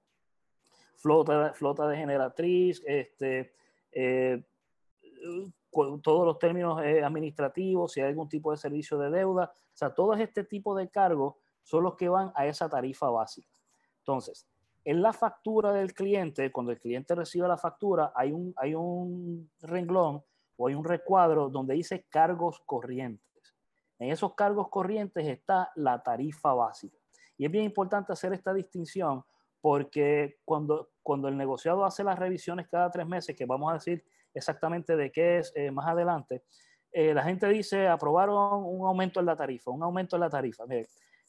flota, 0.96 1.52
flota 1.54 1.86
de 1.88 1.96
generatriz, 1.96 2.82
este, 2.84 3.54
eh, 3.92 4.42
todos 5.70 6.26
los 6.26 6.38
términos 6.38 6.82
eh, 6.82 7.02
administrativos, 7.02 7.92
si 7.92 8.00
hay 8.00 8.08
algún 8.08 8.28
tipo 8.28 8.50
de 8.50 8.56
servicio 8.56 8.98
de 8.98 9.10
deuda, 9.10 9.52
o 9.54 9.76
sea, 9.76 9.94
todo 9.94 10.14
este 10.14 10.44
tipo 10.44 10.74
de 10.74 10.88
cargos 10.88 11.36
son 11.62 11.84
los 11.84 11.96
que 11.96 12.08
van 12.08 12.32
a 12.34 12.46
esa 12.46 12.68
tarifa 12.68 13.08
básica. 13.08 13.48
Entonces, 13.98 14.46
en 14.84 15.02
la 15.02 15.12
factura 15.12 15.72
del 15.72 15.92
cliente, 15.94 16.50
cuando 16.50 16.72
el 16.72 16.80
cliente 16.80 17.14
recibe 17.14 17.46
la 17.46 17.58
factura, 17.58 18.12
hay 18.14 18.32
un, 18.32 18.52
hay 18.56 18.74
un 18.74 19.50
renglón 19.60 20.22
o 20.56 20.68
hay 20.68 20.74
un 20.74 20.84
recuadro 20.84 21.48
donde 21.48 21.74
dice 21.74 22.06
cargos 22.08 22.60
corrientes. 22.66 23.54
En 23.98 24.10
esos 24.10 24.34
cargos 24.34 24.68
corrientes 24.68 25.26
está 25.26 25.70
la 25.76 26.02
tarifa 26.02 26.54
básica. 26.54 26.98
Y 27.36 27.44
es 27.44 27.50
bien 27.50 27.64
importante 27.64 28.12
hacer 28.12 28.32
esta 28.32 28.52
distinción 28.52 29.24
porque 29.60 30.38
cuando, 30.44 30.90
cuando 31.02 31.28
el 31.28 31.36
negociado 31.36 31.84
hace 31.84 32.02
las 32.02 32.18
revisiones 32.18 32.68
cada 32.68 32.90
tres 32.90 33.06
meses, 33.06 33.36
que 33.36 33.44
vamos 33.44 33.70
a 33.70 33.74
decir 33.74 34.04
exactamente 34.34 34.96
de 34.96 35.10
qué 35.10 35.38
es 35.38 35.52
eh, 35.54 35.70
más 35.70 35.86
adelante, 35.88 36.44
eh, 36.92 37.14
la 37.14 37.22
gente 37.22 37.46
dice, 37.48 37.86
aprobaron 37.86 38.64
un 38.64 38.86
aumento 38.86 39.20
en 39.20 39.26
la 39.26 39.36
tarifa, 39.36 39.70
un 39.70 39.82
aumento 39.82 40.16
en 40.16 40.20
la 40.20 40.30
tarifa. 40.30 40.64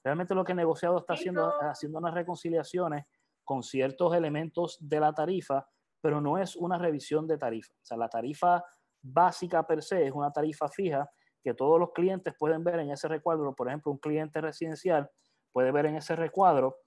realmente 0.04 0.34
lo 0.34 0.44
que 0.44 0.54
el 0.54 0.58
negociado 0.58 0.98
está 0.98 1.14
haciendo, 1.14 1.54
haciendo 1.62 2.00
unas 2.00 2.14
reconciliaciones 2.14 3.06
con 3.44 3.62
ciertos 3.62 4.16
elementos 4.16 4.78
de 4.80 5.00
la 5.00 5.14
tarifa, 5.14 5.68
pero 6.02 6.20
no 6.20 6.38
es 6.38 6.56
una 6.56 6.78
revisión 6.78 7.28
de 7.28 7.38
tarifa. 7.38 7.74
O 7.74 7.86
sea, 7.86 7.98
la 7.98 8.10
tarifa 8.10 8.64
básica 9.02 9.66
per 9.66 9.84
se 9.84 10.08
es 10.08 10.14
una 10.14 10.32
tarifa 10.32 10.68
fija 10.68 11.10
que 11.44 11.54
todos 11.54 11.80
los 11.80 11.92
clientes 11.92 12.34
pueden 12.38 12.64
ver 12.64 12.80
en 12.80 12.92
ese 12.92 13.08
recuadro. 13.08 13.54
Por 13.56 13.68
ejemplo, 13.68 13.92
un 13.92 13.98
cliente 14.00 14.42
residencial 14.42 15.10
puede 15.52 15.72
ver 15.72 15.88
en 15.88 15.98
ese 15.98 16.16
recuadro 16.16 16.78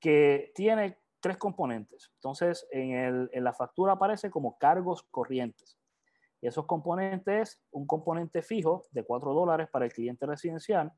que 0.00 0.52
tiene 0.54 0.98
tres 1.24 1.38
componentes. 1.38 2.12
Entonces, 2.16 2.68
en, 2.70 3.30
la 3.32 3.54
factura 3.54 3.94
aparece 3.94 4.30
como 4.30 4.58
cargos 4.58 5.04
corrientes. 5.04 5.78
Y 6.42 6.48
esos 6.48 6.66
componentes, 6.66 7.62
un 7.70 7.86
componente 7.86 8.42
fijo 8.42 8.82
de 8.90 9.04
4 9.04 9.32
dólares 9.32 9.68
para 9.72 9.86
el 9.86 9.92
cliente 9.94 10.26
residencial 10.26 10.92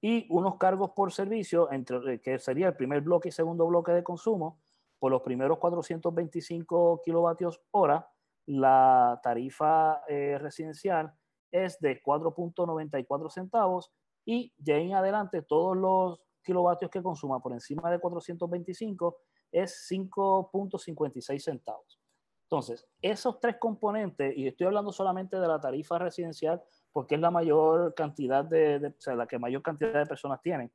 y 0.00 0.28
unos 0.30 0.58
cargos 0.58 0.92
por 0.92 1.12
servicio, 1.12 1.72
entre, 1.72 2.14
eh, 2.14 2.20
que 2.20 2.38
sería 2.38 2.68
el 2.68 2.76
primer 2.76 3.00
bloque 3.00 3.30
y 3.30 3.32
segundo 3.32 3.66
bloque 3.66 3.90
de 3.90 4.04
consumo, 4.04 4.60
por 5.00 5.10
los 5.10 5.22
primeros 5.22 5.58
425 5.58 7.02
kilovatios 7.04 7.60
hora, 7.72 8.08
la 8.46 9.18
tarifa 9.24 10.02
eh, 10.06 10.38
residencial 10.38 11.12
es 11.50 11.80
de 11.80 12.00
4.94 12.00 13.28
centavos 13.28 13.90
y 14.24 14.54
de 14.56 14.74
ahí 14.74 14.86
en 14.86 14.94
adelante 14.94 15.42
todos 15.42 15.76
los 15.76 16.20
kilovatios 16.48 16.90
que 16.90 17.02
consuma 17.02 17.40
por 17.40 17.52
encima 17.52 17.90
de 17.90 17.98
425 17.98 19.18
es 19.52 19.86
5.56 19.90 21.38
centavos. 21.38 22.00
Entonces, 22.44 22.88
esos 23.02 23.38
tres 23.38 23.56
componentes, 23.60 24.34
y 24.34 24.46
estoy 24.46 24.68
hablando 24.68 24.90
solamente 24.90 25.38
de 25.38 25.46
la 25.46 25.60
tarifa 25.60 25.98
residencial 25.98 26.62
porque 26.90 27.16
es 27.16 27.20
la 27.20 27.30
mayor 27.30 27.94
cantidad 27.94 28.46
de, 28.46 28.86
o 28.86 29.00
sea, 29.00 29.14
la 29.14 29.26
que 29.26 29.38
mayor 29.38 29.60
cantidad 29.60 29.92
de 29.92 30.06
personas 30.06 30.40
tienen. 30.40 30.72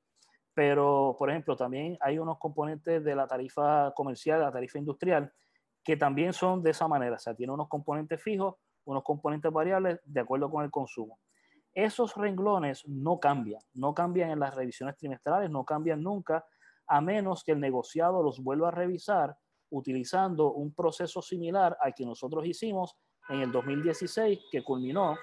Pero, 0.53 1.15
por 1.17 1.31
ejemplo, 1.31 1.55
también 1.55 1.97
hay 1.99 2.19
unos 2.19 2.37
componentes 2.37 3.03
de 3.03 3.15
la 3.15 3.25
tarifa 3.25 3.91
comercial, 3.95 4.41
la 4.41 4.51
tarifa 4.51 4.77
industrial, 4.77 5.33
que 5.83 5.97
también 5.97 6.33
son 6.33 6.61
de 6.61 6.69
esa 6.69 6.87
manera. 6.87 7.15
O 7.15 7.19
sea, 7.19 7.33
tiene 7.33 7.51
unos 7.51 7.67
componentes 7.67 8.21
fijos, 8.21 8.57
unos 8.85 9.01
componentes 9.01 9.51
variables 9.51 9.99
de 10.05 10.19
acuerdo 10.19 10.51
con 10.51 10.63
el 10.63 10.69
consumo 10.69 11.17
esos 11.73 12.15
renglones 12.15 12.87
no 12.87 13.19
cambian, 13.19 13.61
no 13.73 13.93
cambian 13.93 14.29
en 14.31 14.39
las 14.39 14.55
revisiones 14.55 14.95
trimestrales, 14.97 15.49
no 15.49 15.65
cambian 15.65 16.01
nunca, 16.01 16.45
a 16.87 17.01
menos 17.01 17.43
que 17.43 17.53
el 17.53 17.59
negociado 17.59 18.21
los 18.21 18.43
vuelva 18.43 18.67
a 18.67 18.71
revisar 18.71 19.35
utilizando 19.69 20.53
un 20.53 20.73
proceso 20.73 21.21
similar 21.21 21.75
al 21.79 21.93
que 21.95 22.05
nosotros 22.05 22.45
hicimos 22.45 22.95
en 23.29 23.41
el 23.41 23.51
2016, 23.51 24.39
que 24.51 24.63
culminó, 24.63 25.17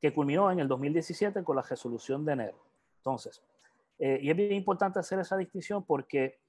que 0.00 0.12
culminó 0.12 0.50
en 0.50 0.60
el 0.60 0.68
2017 0.68 1.44
con 1.44 1.56
la 1.56 1.62
resolución 1.62 2.24
de 2.24 2.32
enero. 2.32 2.58
Entonces, 2.96 3.40
eh, 3.98 4.18
y 4.20 4.30
es 4.30 4.36
bien 4.36 4.52
importante 4.52 4.98
hacer 4.98 5.20
esa 5.20 5.36
distinción 5.36 5.84
porque 5.84 6.40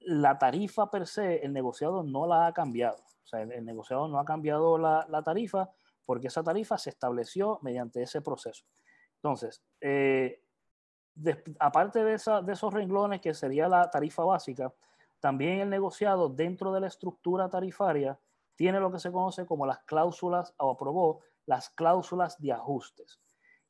la 0.00 0.38
tarifa 0.38 0.90
per 0.90 1.06
se, 1.06 1.44
el 1.44 1.52
negociado 1.52 2.02
no 2.02 2.26
la 2.26 2.46
ha 2.46 2.52
cambiado. 2.52 2.96
O 3.22 3.26
sea, 3.26 3.42
el, 3.42 3.64
negociado 3.64 4.08
no 4.08 4.18
ha 4.18 4.24
cambiado 4.24 4.78
la, 4.78 5.06
la 5.08 5.22
tarifa, 5.22 5.70
porque 6.04 6.28
esa 6.28 6.42
tarifa 6.42 6.78
se 6.78 6.90
estableció 6.90 7.58
mediante 7.62 8.02
ese 8.02 8.20
proceso. 8.20 8.64
Entonces, 9.16 9.62
eh, 9.80 10.42
aparte 11.58 12.04
de, 12.04 12.14
esos 12.14 12.74
renglones 12.74 13.20
que 13.20 13.34
sería 13.34 13.68
la 13.68 13.90
tarifa 13.90 14.24
básica, 14.24 14.72
también 15.20 15.60
el 15.60 15.70
negociado 15.70 16.28
dentro 16.28 16.72
de 16.72 16.80
la 16.80 16.88
estructura 16.88 17.48
tarifaria 17.48 18.18
tiene 18.56 18.80
lo 18.80 18.90
que 18.90 18.98
se 18.98 19.12
conoce 19.12 19.46
como 19.46 19.66
las 19.66 19.78
cláusulas, 19.80 20.54
o 20.58 20.70
aprobó 20.70 21.20
las 21.46 21.70
cláusulas 21.70 22.40
de 22.40 22.52
ajustes. 22.52 23.20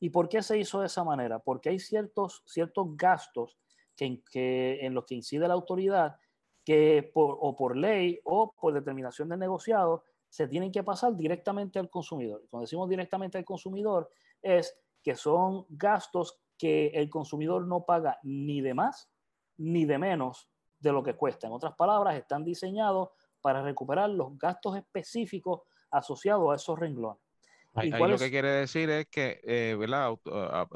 ¿Y 0.01 0.11
por 0.11 0.29
qué 0.29 0.43
se 0.43 0.59
hizo 0.59 0.81
de 0.81 0.87
esa 0.87 1.05
manera? 1.05 1.39
Porque 1.39 1.69
hay 1.69 1.79
ciertos, 1.79 2.43
ciertos 2.47 2.97
gastos 2.97 3.59
que, 3.95 4.23
que, 4.31 4.85
en 4.85 4.95
los 4.95 5.05
que 5.05 5.15
incide 5.15 5.47
la 5.47 5.55
autoridad 5.55 6.17
que 6.65 7.11
o 7.15 7.57
por 7.57 7.77
ley 7.77 8.21
o 8.25 8.53
por 8.53 8.73
determinación 8.73 9.29
del 9.29 9.41
negociado 9.41 10.05
se 10.33 10.49
tienen 10.49 10.73
que 10.73 10.83
pasar 10.83 11.15
directamente 11.15 11.79
al 11.79 11.91
consumidor. 11.91 12.47
Cuando 12.49 12.63
decimos 12.63 12.89
directamente 12.89 13.37
al 13.37 13.45
consumidor 13.45 14.11
es 14.41 14.75
que 15.03 15.15
son 15.15 15.67
gastos 15.69 16.41
que 16.57 16.87
el 16.87 17.11
consumidor 17.11 17.67
no 17.67 17.85
paga 17.85 18.19
ni 18.23 18.63
de 18.63 18.73
más 18.73 19.11
ni 19.59 19.85
de 19.85 19.99
menos 19.99 20.49
de 20.79 20.91
lo 20.91 21.03
que 21.03 21.17
cuesta. 21.17 21.49
En 21.49 21.53
otras 21.53 21.75
palabras, 21.77 22.17
están 22.17 22.45
diseñados 22.45 23.11
para 23.43 23.63
recuperar 23.63 24.09
los 24.09 24.39
gastos 24.39 24.79
específicos 24.79 25.61
asociados 25.91 26.51
a 26.51 26.55
esos 26.55 26.79
renglones. 26.79 27.21
Ahí, 27.75 27.91
lo 27.91 28.17
que 28.17 28.31
quiere 28.31 28.49
decir 28.53 28.89
es 28.89 29.09
que, 29.09 29.39
eh, 29.45 29.77
¿verdad? 29.79 30.15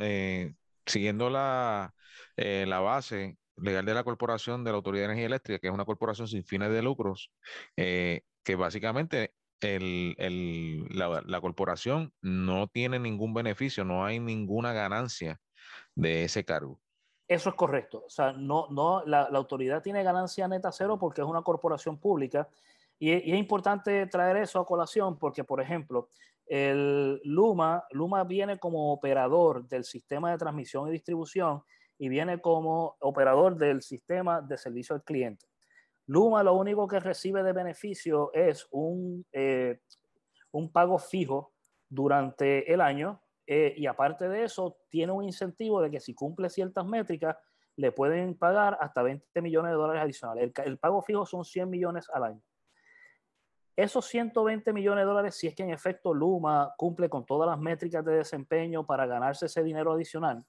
Eh, 0.01 0.53
siguiendo 0.85 1.31
la, 1.31 1.95
eh, 2.37 2.67
la 2.69 2.81
base 2.81 3.39
legal 3.57 3.87
de 3.87 3.95
la 3.95 4.05
Corporación 4.05 4.65
de 4.65 4.71
la 4.73 4.77
Autoridad 4.77 5.05
de 5.05 5.13
Energía 5.13 5.27
Eléctrica, 5.27 5.59
que 5.59 5.69
es 5.69 5.73
una 5.73 5.87
corporación 5.87 6.29
sin 6.29 6.45
fines 6.45 6.71
de 6.71 6.83
lucros, 6.83 7.33
que 7.75 8.55
básicamente 8.55 9.33
el, 9.61 10.87
la, 10.91 11.41
corporación 11.41 12.13
no 12.21 12.69
tiene 12.69 12.99
ningún 12.99 13.35
beneficio, 13.35 13.85
no 13.85 14.05
hay 14.05 14.21
ninguna 14.21 14.73
ganancia 14.73 15.41
de 15.95 16.25
ese 16.25 16.45
cargo. 16.45 16.81
Eso 17.29 17.51
es 17.51 17.57
correcto. 17.57 18.05
O 18.07 18.11
sea, 18.11 18.33
no, 18.33 18.69
no, 18.71 19.05
la, 19.05 19.29
la 19.31 19.39
autoridad 19.39 19.83
tiene 19.83 20.03
ganancia 20.03 20.47
neta 20.47 20.71
cero 20.71 20.99
porque 20.99 21.23
es 21.23 21.27
una 21.27 21.43
corporación 21.43 21.99
pública. 21.99 22.49
Y, 22.99 23.13
y, 23.13 23.33
es 23.33 23.39
importante 23.39 24.07
traer 24.07 24.37
eso 24.37 24.61
a 24.61 24.67
colación 24.67 25.19
porque, 25.19 25.43
por 25.43 25.61
ejemplo, 25.61 26.09
el 26.47 27.21
Luma, 27.25 27.85
Luma 27.91 28.23
viene 28.25 28.59
como 28.59 28.93
operador 28.93 29.67
del 29.67 29.85
sistema 29.85 30.31
de 30.31 30.39
transmisión 30.39 30.89
y 30.89 30.93
distribución 30.93 31.63
y 31.99 32.09
viene 32.09 32.41
como 32.41 32.97
operador 33.01 33.57
del 33.57 33.83
sistema 33.83 34.41
de 34.41 34.57
servicio 34.57 34.95
al 34.95 35.03
cliente. 35.03 35.47
Luma 36.07 36.43
lo 36.43 36.55
único 36.55 36.87
que 36.87 37.01
recibe 37.01 37.43
de 37.43 37.53
beneficio 37.53 38.33
es 38.33 38.67
un, 38.71 39.27
eh, 39.33 39.81
un 40.53 40.71
pago 40.71 40.99
fijo 40.99 41.53
durante 41.89 42.73
el 42.73 42.81
año 42.81 43.23
eh, 43.47 43.75
y 43.77 43.87
aparte 43.87 44.29
de 44.29 44.45
eso 44.45 44.79
tiene 44.89 45.13
un 45.13 45.25
incentivo 45.25 45.81
de 45.81 45.91
que 45.91 46.01
si 46.01 46.15
cumple 46.15 46.49
ciertas 46.49 46.87
métricas 46.87 47.37
le 47.77 47.93
pueden 47.93 48.39
pagar 48.39 48.79
hasta 48.81 49.03
20 49.03 49.43
millones 49.43 49.73
de 49.73 49.77
dólares 49.77 50.03
adicionales. 50.03 50.45
El, 50.45 50.65
el 50.65 50.79
pago 50.79 51.03
fijo 51.03 51.27
son 51.27 51.45
100 51.45 51.69
millones 51.69 52.09
al 52.13 52.25
año. 52.25 52.43
Esos 53.75 54.07
120 54.07 54.73
millones 54.73 55.03
de 55.03 55.07
dólares, 55.07 55.35
si 55.35 55.49
es 55.49 55.55
que 55.55 55.63
en 55.63 55.71
efecto 55.71 56.15
Luma 56.15 56.73
cumple 56.79 57.11
con 57.11 57.27
todas 57.27 57.49
las 57.49 57.59
métricas 57.59 58.03
de 58.05 58.17
desempeño 58.17 58.87
para 58.87 59.07
ganarse 59.07 59.47
ese 59.47 59.63
dinero 59.63 59.93
adicional, 59.93 60.43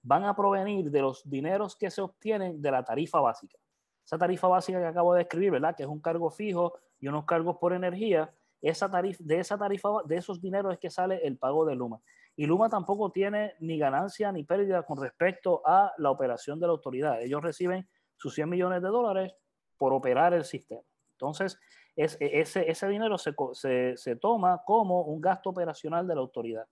van 0.00 0.24
a 0.24 0.34
provenir 0.34 0.90
de 0.90 1.02
los 1.02 1.28
dineros 1.28 1.76
que 1.76 1.90
se 1.90 2.00
obtienen 2.00 2.62
de 2.62 2.70
la 2.70 2.82
tarifa 2.82 3.20
básica 3.20 3.58
esa 4.08 4.16
tarifa 4.16 4.48
básica 4.48 4.80
que 4.80 4.86
acabo 4.86 5.12
de 5.12 5.18
describir, 5.18 5.50
¿verdad? 5.50 5.76
Que 5.76 5.82
es 5.82 5.88
un 5.88 6.00
cargo 6.00 6.30
fijo 6.30 6.72
y 6.98 7.08
unos 7.08 7.26
cargos 7.26 7.58
por 7.58 7.74
energía, 7.74 8.34
esa 8.62 8.90
tarifa, 8.90 9.22
de 9.22 9.38
esa 9.38 9.58
tarifa, 9.58 9.90
de 10.06 10.16
esos 10.16 10.40
dineros 10.40 10.72
es 10.72 10.78
que 10.78 10.88
sale 10.88 11.20
el 11.26 11.36
pago 11.36 11.66
de 11.66 11.74
Luma. 11.74 12.00
Y 12.34 12.46
Luma 12.46 12.70
tampoco 12.70 13.12
tiene 13.12 13.52
ni 13.60 13.76
ganancia 13.76 14.32
ni 14.32 14.44
pérdida 14.44 14.82
con 14.84 14.98
respecto 14.98 15.60
a 15.66 15.92
la 15.98 16.10
operación 16.10 16.58
de 16.58 16.68
la 16.68 16.72
autoridad. 16.72 17.20
Ellos 17.20 17.42
reciben 17.42 17.86
sus 18.16 18.34
100 18.34 18.48
millones 18.48 18.80
de 18.80 18.88
dólares 18.88 19.34
por 19.76 19.92
operar 19.92 20.32
el 20.32 20.44
sistema. 20.46 20.80
Entonces, 21.12 21.60
es, 21.94 22.16
ese, 22.18 22.70
ese 22.70 22.88
dinero 22.88 23.18
se, 23.18 23.34
se, 23.52 23.94
se 23.94 24.16
toma 24.16 24.62
como 24.64 25.02
un 25.02 25.20
gasto 25.20 25.50
operacional 25.50 26.08
de 26.08 26.14
la 26.14 26.22
autoridad. 26.22 26.64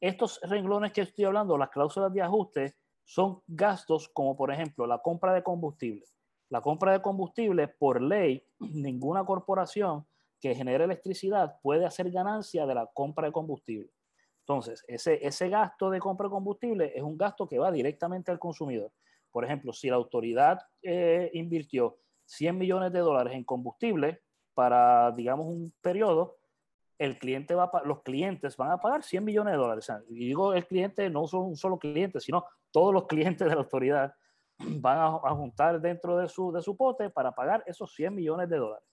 Estos 0.00 0.40
renglones 0.44 0.92
que 0.92 1.00
estoy 1.00 1.24
hablando, 1.24 1.58
las 1.58 1.70
cláusulas 1.70 2.12
de 2.12 2.22
ajuste, 2.22 2.76
son 3.02 3.42
gastos 3.48 4.08
como 4.10 4.36
por 4.36 4.52
ejemplo 4.52 4.86
la 4.86 4.98
compra 4.98 5.34
de 5.34 5.42
combustible 5.42 6.04
la 6.50 6.60
compra 6.60 6.92
de 6.92 7.00
combustible, 7.00 7.68
por 7.68 8.02
ley, 8.02 8.44
ninguna 8.58 9.24
corporación 9.24 10.04
que 10.40 10.54
genere 10.54 10.84
electricidad 10.84 11.58
puede 11.62 11.86
hacer 11.86 12.10
ganancia 12.10 12.66
de 12.66 12.74
la 12.74 12.86
compra 12.86 13.26
de 13.26 13.32
combustible. 13.32 13.90
Entonces, 14.40 14.84
ese, 14.88 15.24
ese 15.24 15.48
gasto 15.48 15.90
de 15.90 16.00
compra 16.00 16.26
de 16.26 16.30
combustible 16.30 16.92
es 16.94 17.02
un 17.02 17.16
gasto 17.16 17.46
que 17.46 17.58
va 17.58 17.70
directamente 17.70 18.30
al 18.30 18.38
consumidor. 18.38 18.90
Por 19.30 19.44
ejemplo, 19.44 19.72
si 19.72 19.88
la 19.88 19.96
autoridad 19.96 20.60
eh, 20.82 21.30
invirtió 21.34 21.98
100 22.24 22.58
millones 22.58 22.92
de 22.92 22.98
dólares 23.00 23.34
en 23.34 23.44
combustible 23.44 24.22
para, 24.54 25.12
digamos, 25.12 25.46
un 25.46 25.72
periodo, 25.80 26.38
el 26.98 27.18
cliente 27.18 27.54
va 27.54 27.70
los 27.84 28.02
clientes 28.02 28.56
van 28.56 28.72
a 28.72 28.78
pagar 28.78 29.02
100 29.02 29.24
millones 29.24 29.52
de 29.52 29.58
dólares. 29.58 29.90
y 30.08 30.26
digo 30.26 30.52
el 30.52 30.66
cliente, 30.66 31.08
no 31.08 31.26
son 31.26 31.46
un 31.46 31.56
solo 31.56 31.78
cliente, 31.78 32.20
sino 32.20 32.44
todos 32.70 32.92
los 32.92 33.06
clientes 33.08 33.48
de 33.48 33.54
la 33.54 33.62
autoridad 33.62 34.14
van 34.80 34.98
a, 34.98 35.34
juntar 35.34 35.80
dentro 35.80 36.16
de 36.16 36.28
su, 36.28 36.52
de 36.52 36.62
su 36.62 36.76
pote 36.76 37.10
para 37.10 37.32
pagar 37.32 37.62
esos 37.66 37.94
100 37.94 38.14
millones 38.14 38.48
de 38.48 38.56
dólares. 38.56 38.86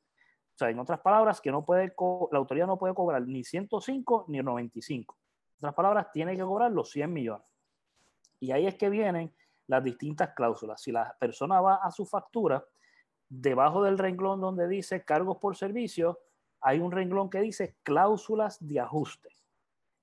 O 0.55 0.57
sea, 0.57 0.69
en 0.69 0.79
otras 0.79 0.99
palabras, 1.01 1.39
que 1.39 1.51
no 1.51 1.63
puede 1.63 1.93
la 2.31 2.37
autoridad 2.39 2.65
no 2.65 2.77
puede 2.77 2.93
cobrar 2.93 3.21
ni 3.21 3.43
105 3.43 4.25
ni 4.27 4.39
95. 4.39 5.15
En 5.15 5.57
otras 5.57 5.75
palabras, 5.75 6.11
tiene 6.11 6.35
que 6.35 6.43
cobrar 6.43 6.71
los 6.71 6.89
100 6.91 7.13
millones. 7.13 7.45
Y 8.39 8.51
ahí 8.51 8.65
es 8.65 8.75
que 8.75 8.89
vienen 8.89 9.33
las 9.67 9.83
distintas 9.83 10.33
cláusulas. 10.33 10.81
Si 10.81 10.91
la 10.91 11.15
persona 11.19 11.61
va 11.61 11.75
a 11.75 11.91
su 11.91 12.05
factura, 12.05 12.63
debajo 13.29 13.83
del 13.83 13.97
renglón 13.97 14.41
donde 14.41 14.67
dice 14.67 15.03
cargos 15.03 15.37
por 15.37 15.55
servicio, 15.55 16.19
hay 16.61 16.79
un 16.79 16.91
renglón 16.91 17.29
que 17.29 17.41
dice 17.41 17.75
cláusulas 17.83 18.57
de 18.65 18.79
ajuste. 18.79 19.29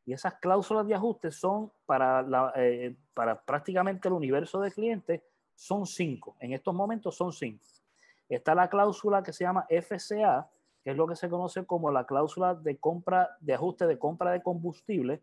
Y 0.07 0.13
esas 0.13 0.35
cláusulas 0.35 0.87
de 0.87 0.95
ajuste 0.95 1.31
son 1.31 1.73
para, 1.87 2.23
la, 2.23 2.53
eh, 2.57 2.95
para 3.15 3.41
prácticamente 3.41 4.09
el 4.09 4.15
universo 4.15 4.61
de 4.61 4.71
clientes 4.71 5.23
son 5.55 5.87
cinco. 5.87 6.37
En 6.41 6.53
estos 6.53 6.75
momentos 6.75 7.17
son 7.17 7.33
cinco. 7.33 7.65
Está 8.29 8.55
la 8.55 8.69
cláusula 8.69 9.23
que 9.23 9.33
se 9.33 9.45
llama 9.45 9.67
FCA, 9.69 10.51
que 10.83 10.91
es 10.91 10.97
lo 10.97 11.07
que 11.07 11.17
se 11.17 11.29
conoce 11.29 11.65
como 11.65 11.91
la 11.91 12.07
cláusula 12.07 12.55
de 12.55 12.79
compra, 12.79 13.37
de 13.41 13.55
ajuste 13.55 13.87
de 13.87 13.99
compra 13.99 14.33
de 14.33 14.43
combustible, 14.43 15.23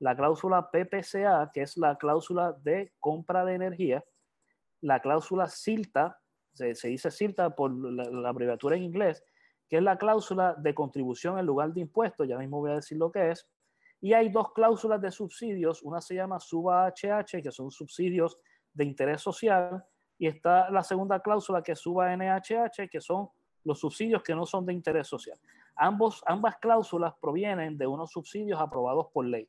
la 0.00 0.16
cláusula 0.16 0.70
PPCA, 0.70 1.50
que 1.52 1.62
es 1.62 1.76
la 1.76 1.96
cláusula 1.96 2.52
de 2.52 2.92
compra 3.00 3.44
de 3.44 3.54
energía, 3.54 4.04
la 4.80 5.00
cláusula 5.00 5.48
CILTA, 5.48 6.20
se, 6.52 6.88
dice 6.88 7.10
CILTA 7.10 7.54
por 7.54 7.72
la, 7.72 8.28
abreviatura 8.28 8.76
en 8.76 8.84
inglés, 8.84 9.24
que 9.68 9.76
es 9.76 9.82
la 9.82 9.98
cláusula 9.98 10.54
de 10.54 10.74
contribución 10.74 11.38
en 11.38 11.46
lugar 11.46 11.72
de 11.72 11.80
impuestos, 11.80 12.28
ya 12.28 12.38
mismo 12.38 12.58
voy 12.58 12.70
a 12.70 12.76
decir 12.76 12.98
lo 12.98 13.10
que 13.10 13.30
es, 13.30 13.48
y 14.00 14.12
hay 14.12 14.28
dos 14.28 14.52
cláusulas 14.52 15.00
de 15.00 15.10
subsidios, 15.10 15.82
una 15.82 16.00
se 16.00 16.14
llama 16.14 16.38
SUBA 16.38 16.92
HH, 16.92 17.42
que 17.42 17.50
son 17.50 17.70
subsidios 17.70 18.38
de 18.78 18.84
interés 18.84 19.20
social 19.20 19.84
y 20.16 20.28
está 20.28 20.70
la 20.70 20.84
segunda 20.84 21.20
cláusula 21.20 21.62
que 21.62 21.74
suba 21.74 22.16
NHH, 22.16 22.88
que 22.88 23.00
son 23.00 23.28
los 23.64 23.80
subsidios 23.80 24.22
que 24.22 24.36
no 24.36 24.46
son 24.46 24.64
de 24.64 24.72
interés 24.72 25.08
social. 25.08 25.36
Ambos, 25.74 26.22
ambas 26.26 26.56
cláusulas 26.58 27.14
provienen 27.20 27.76
de 27.76 27.86
unos 27.88 28.12
subsidios 28.12 28.60
aprobados 28.60 29.08
por 29.12 29.26
ley, 29.26 29.48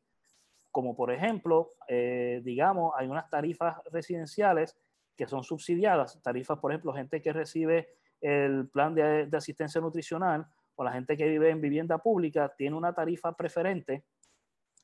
como 0.71 0.95
por 0.95 1.11
ejemplo, 1.11 1.69
eh, 1.87 2.41
digamos, 2.43 2.93
hay 2.97 3.07
unas 3.07 3.29
tarifas 3.29 3.77
residenciales 3.91 4.75
que 5.15 5.27
son 5.27 5.43
subsidiadas, 5.43 6.19
tarifas, 6.23 6.57
por 6.57 6.71
ejemplo, 6.71 6.93
gente 6.93 7.21
que 7.21 7.31
recibe 7.31 7.89
el 8.21 8.67
plan 8.69 8.95
de, 8.95 9.27
de 9.27 9.37
asistencia 9.37 9.79
nutricional 9.79 10.47
o 10.75 10.83
la 10.83 10.91
gente 10.91 11.15
que 11.15 11.27
vive 11.27 11.51
en 11.51 11.61
vivienda 11.61 11.99
pública 11.99 12.51
tiene 12.57 12.75
una 12.75 12.93
tarifa 12.93 13.33
preferente, 13.33 14.05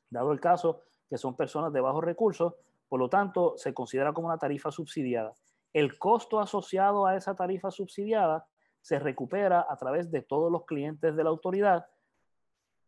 dado 0.08 0.30
el 0.30 0.40
caso 0.40 0.82
que 1.08 1.18
son 1.18 1.36
personas 1.36 1.72
de 1.72 1.80
bajos 1.80 2.04
recursos, 2.04 2.54
por 2.88 3.00
lo 3.00 3.08
tanto, 3.08 3.54
se 3.56 3.74
considera 3.74 4.12
como 4.12 4.28
una 4.28 4.38
tarifa 4.38 4.70
subsidiada. 4.70 5.34
El 5.72 5.98
costo 5.98 6.40
asociado 6.40 7.06
a 7.06 7.16
esa 7.16 7.34
tarifa 7.34 7.70
subsidiada 7.70 8.46
se 8.80 8.98
recupera 8.98 9.66
a 9.68 9.76
través 9.76 10.10
de 10.10 10.22
todos 10.22 10.50
los 10.50 10.64
clientes 10.64 11.16
de 11.16 11.24
la 11.24 11.30
autoridad 11.30 11.86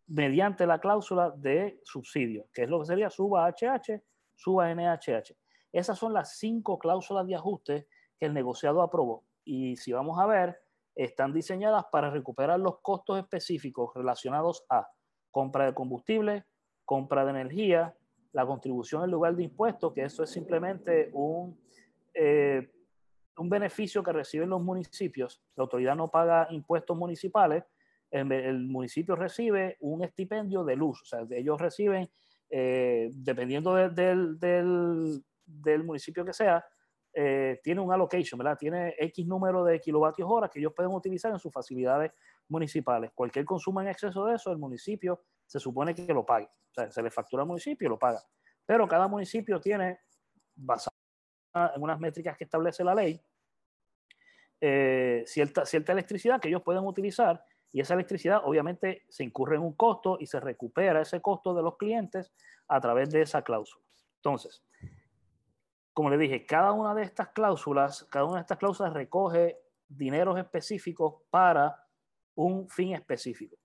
mediante 0.07 0.67
la 0.67 0.81
cláusula 0.81 1.31
de 1.31 1.81
subsidio, 1.85 2.47
que 2.53 2.63
es 2.63 2.71
lo 2.71 2.81
que 2.81 2.87
sería 2.87 3.11
suba 3.11 3.47
HH, 3.49 4.01
suba 4.35 4.73
NHH. 4.75 5.35
Esas 5.73 5.99
son 5.99 6.15
las 6.15 6.39
cinco 6.39 6.79
cláusulas 6.79 7.27
de 7.27 7.35
ajuste 7.35 7.89
que 8.19 8.27
el 8.27 8.33
negociado 8.33 8.81
aprobó. 8.81 9.25
Y 9.45 9.77
si 9.77 9.93
vamos 9.93 10.19
a 10.19 10.27
ver, 10.27 10.59
están 10.95 11.33
diseñadas 11.33 11.85
para 11.93 12.11
recuperar 12.11 12.59
los 12.59 12.81
costos 12.81 13.19
específicos 13.19 13.93
relacionados 13.95 14.65
a 14.71 14.89
compra 15.31 15.67
de 15.67 15.75
combustible, 15.75 16.47
compra 16.85 17.25
de 17.25 17.31
energía, 17.31 17.95
la 18.33 18.47
contribución 18.47 19.05
en 19.05 19.11
lugar 19.11 19.35
de 19.35 19.45
impuestos, 19.45 19.93
que 19.93 20.05
eso 20.05 20.23
es 20.23 20.31
simplemente 20.31 21.11
un, 21.13 21.59
eh, 22.15 22.71
un 23.39 23.49
beneficio 23.49 24.03
que 24.03 24.13
reciben 24.13 24.51
los 24.51 24.63
municipios. 24.63 25.43
La 25.57 25.63
autoridad 25.63 25.97
no 25.97 26.09
paga 26.09 26.47
impuestos 26.51 26.97
municipales, 26.97 27.65
el, 28.11 28.67
municipio 28.67 29.17
recibe 29.17 29.77
un 29.81 30.03
estipendio 30.03 30.65
de 30.65 30.77
luz, 30.77 31.03
o 31.03 31.05
sea, 31.05 31.27
ellos 31.31 31.61
reciben, 31.61 32.09
eh, 32.49 33.11
dependiendo 33.13 33.75
del, 33.75 34.39
del, 34.39 35.23
del, 35.45 35.85
municipio 35.85 36.25
que 36.25 36.33
sea, 36.33 36.65
eh, 37.13 37.61
tiene 37.63 37.81
un 37.81 37.93
allocation, 37.93 38.39
¿verdad? 38.39 38.57
Tiene 38.59 38.95
X 38.99 39.27
número 39.27 39.63
de 39.65 39.81
kilovatios 39.81 40.29
hora 40.31 40.49
que 40.49 40.59
ellos 40.59 40.73
pueden 40.75 40.93
utilizar 40.93 41.33
en 41.33 41.39
sus 41.39 41.53
facilidades 41.53 42.13
municipales. 42.49 43.11
Cualquier 43.15 43.45
consumo 43.45 43.81
en 43.83 43.89
exceso 43.89 44.25
de 44.25 44.37
eso, 44.37 44.51
el 44.53 44.59
municipio 44.59 45.21
se 45.49 45.59
supone 45.59 45.95
que 45.95 46.07
lo 46.13 46.25
pague. 46.25 46.47
O 46.47 46.75
sea, 46.75 46.91
se 46.93 47.03
le 47.03 47.11
factura 47.11 47.43
al 47.43 47.49
municipio 47.49 47.87
y 47.87 47.89
lo 47.89 47.99
paga. 47.99 48.23
Pero 48.65 48.87
cada 48.87 49.09
municipio 49.09 49.61
tiene, 49.61 50.01
basado 50.55 50.95
en 51.75 51.83
unas 51.83 51.99
métricas 51.99 52.37
que 52.37 52.45
establece 52.45 52.85
la 52.85 52.95
ley, 52.95 53.21
eh, 54.61 55.25
cierta, 55.27 55.65
cierta 55.65 55.93
electricidad 55.93 56.41
que 56.41 56.49
ellos 56.49 56.63
pueden 56.63 56.85
utilizar 56.85 57.45
y 57.73 57.81
esa 57.81 57.95
electricidad 57.95 58.43
obviamente 58.45 59.05
se 59.09 59.25
incurre 59.25 59.57
en 59.57 59.63
un 59.63 59.75
costo 59.75 60.19
y 60.21 60.27
se 60.27 60.41
recupera 60.41 61.01
ese 61.01 61.21
costo 61.21 61.55
de 61.55 61.63
los 61.63 61.77
clientes 61.77 62.33
a 62.67 62.81
través 62.81 63.11
de 63.11 63.23
esa 63.23 63.43
cláusula. 63.43 63.85
Entonces, 64.17 64.63
como 65.93 66.11
le 66.11 66.19
dije, 66.19 66.45
cada 66.47 66.73
una 66.73 66.95
de 66.95 67.03
estas 67.03 67.29
cláusulas, 67.29 68.05
cada 68.11 68.25
una 68.25 68.37
de 68.37 68.41
estas 68.43 68.59
cláusulas 68.59 68.93
recoge 68.93 69.59
dineros 69.89 70.39
específicos 70.39 71.23
para 71.31 71.87
un 72.35 72.69
fin 72.69 72.95
específico. 72.95 73.57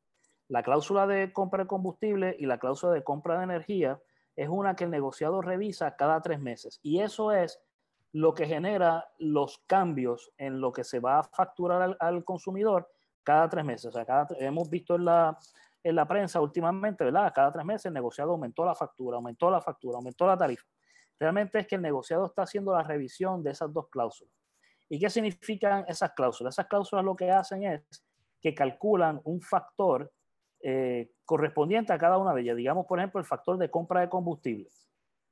La 0.47 0.63
cláusula 0.63 1.07
de 1.07 1.31
compra 1.31 1.63
de 1.63 1.67
combustible 1.67 2.35
y 2.37 2.45
la 2.45 2.59
cláusula 2.59 2.93
de 2.93 3.03
compra 3.03 3.37
de 3.37 3.45
energía 3.45 3.99
es 4.35 4.49
una 4.49 4.75
que 4.75 4.83
el 4.83 4.89
negociado 4.89 5.41
revisa 5.41 5.95
cada 5.95 6.21
tres 6.21 6.39
meses 6.39 6.79
y 6.83 6.99
eso 6.99 7.31
es 7.31 7.61
lo 8.11 8.33
que 8.33 8.45
genera 8.45 9.09
los 9.17 9.57
cambios 9.65 10.31
en 10.37 10.61
lo 10.61 10.71
que 10.71 10.83
se 10.83 10.99
va 10.99 11.19
a 11.19 11.23
facturar 11.23 11.97
al, 11.99 12.23
consumidor 12.23 12.87
cada 13.23 13.49
tres 13.49 13.65
meses. 13.65 13.85
O 13.87 13.91
sea, 13.91 14.05
cada, 14.05 14.27
hemos 14.39 14.69
visto 14.69 14.95
en 14.95 15.05
la, 15.05 15.37
en 15.83 15.95
la 15.95 16.07
prensa 16.07 16.39
últimamente, 16.39 17.03
¿verdad? 17.03 17.33
Cada 17.33 17.51
tres 17.51 17.65
meses 17.65 17.87
el 17.87 17.93
negociado 17.93 18.31
aumentó 18.31 18.63
la 18.65 18.75
factura, 18.75 19.17
aumentó 19.17 19.49
la 19.49 19.61
factura, 19.61 19.97
aumentó 19.97 20.27
la 20.27 20.37
tarifa. 20.37 20.65
Realmente 21.19 21.59
es 21.59 21.67
que 21.67 21.75
el 21.75 21.81
negociado 21.81 22.25
está 22.25 22.43
haciendo 22.43 22.73
la 22.73 22.83
revisión 22.83 23.41
de 23.41 23.51
esas 23.51 23.73
dos 23.73 23.87
cláusulas. 23.89 24.33
¿Y 24.89 24.99
qué 24.99 25.09
significan 25.09 25.85
esas 25.87 26.11
cláusulas? 26.11 26.53
Esas 26.53 26.67
cláusulas 26.67 27.03
lo 27.03 27.15
que 27.15 27.31
hacen 27.31 27.63
es 27.63 28.05
que 28.39 28.53
calculan 28.53 29.21
un 29.23 29.41
factor 29.41 30.11
eh, 30.65 31.11
correspondiente 31.25 31.91
a 31.91 31.97
cada 31.97 32.17
una 32.17 32.33
de 32.33 32.41
ellas. 32.41 32.55
Digamos, 32.55 32.85
por 32.85 32.97
ejemplo, 32.97 33.19
el 33.19 33.25
factor 33.25 33.57
de 33.57 33.69
compra 33.69 33.99
de 33.99 34.09
combustible. 34.09 34.69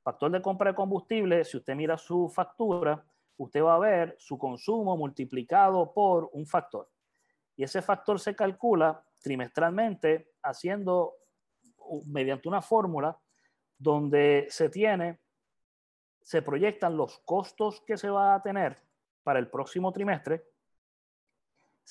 Factor 0.02 0.30
de 0.30 0.42
compra 0.42 0.70
de 0.70 0.76
combustible, 0.76 1.42
si 1.44 1.56
usted 1.56 1.74
mira 1.74 1.96
su 1.96 2.28
factura, 2.28 3.02
usted 3.38 3.62
va 3.62 3.76
a 3.76 3.78
ver 3.78 4.14
su 4.18 4.36
consumo 4.36 4.94
multiplicado 4.96 5.92
por 5.94 6.28
un 6.34 6.46
factor. 6.46 6.90
Y 7.56 7.64
ese 7.64 7.80
factor 7.80 8.20
se 8.20 8.36
calcula 8.36 9.02
trimestralmente 9.22 10.32
haciendo 10.42 11.14
mediante 12.06 12.48
una 12.48 12.60
fórmula 12.60 13.18
donde 13.78 14.46
se 14.50 14.68
tiene, 14.68 15.20
se 16.20 16.42
proyectan 16.42 16.96
los 16.96 17.20
costos 17.20 17.80
que 17.86 17.96
se 17.96 18.10
va 18.10 18.34
a 18.34 18.42
tener 18.42 18.76
para 19.22 19.38
el 19.38 19.48
próximo 19.48 19.92
trimestre, 19.92 20.44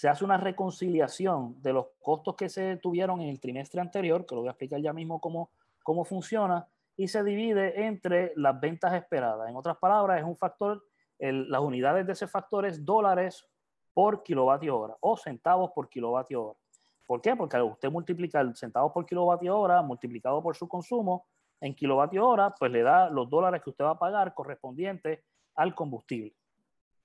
se 0.01 0.09
hace 0.09 0.25
una 0.25 0.37
reconciliación 0.37 1.61
de 1.61 1.73
los 1.73 1.85
costos 2.01 2.35
que 2.35 2.49
se 2.49 2.77
tuvieron 2.77 3.21
en 3.21 3.29
el 3.29 3.39
trimestre 3.39 3.81
anterior, 3.81 4.25
que 4.25 4.33
lo 4.33 4.41
voy 4.41 4.47
a 4.47 4.53
explicar 4.53 4.81
ya 4.81 4.93
mismo 4.93 5.21
cómo, 5.21 5.51
cómo 5.83 6.05
funciona, 6.05 6.67
y 6.97 7.07
se 7.07 7.23
divide 7.23 7.85
entre 7.85 8.33
las 8.35 8.59
ventas 8.59 8.95
esperadas. 8.95 9.47
En 9.47 9.55
otras 9.55 9.77
palabras, 9.77 10.17
es 10.17 10.25
un 10.25 10.35
factor, 10.35 10.83
las 11.19 11.61
unidades 11.61 12.07
de 12.07 12.13
ese 12.13 12.25
factor 12.25 12.65
es 12.65 12.83
dólares 12.83 13.47
por 13.93 14.23
kilovatio 14.23 14.75
hora 14.75 14.97
o 15.01 15.15
centavos 15.17 15.69
por 15.69 15.87
kilovatio 15.87 16.45
hora. 16.45 16.59
¿Por 17.05 17.21
qué? 17.21 17.35
Porque 17.35 17.57
al 17.57 17.63
usted 17.65 17.91
multiplicar 17.91 18.51
centavos 18.57 18.91
por 18.93 19.05
kilovatio 19.05 19.55
hora 19.55 19.83
multiplicado 19.83 20.41
por 20.41 20.55
su 20.55 20.67
consumo 20.67 21.27
en 21.59 21.75
kilovatio 21.75 22.27
hora, 22.27 22.55
pues 22.57 22.71
le 22.71 22.81
da 22.81 23.07
los 23.07 23.29
dólares 23.29 23.61
que 23.61 23.69
usted 23.69 23.85
va 23.85 23.91
a 23.91 23.99
pagar 23.99 24.33
correspondientes 24.33 25.19
al 25.53 25.75
combustible. 25.75 26.33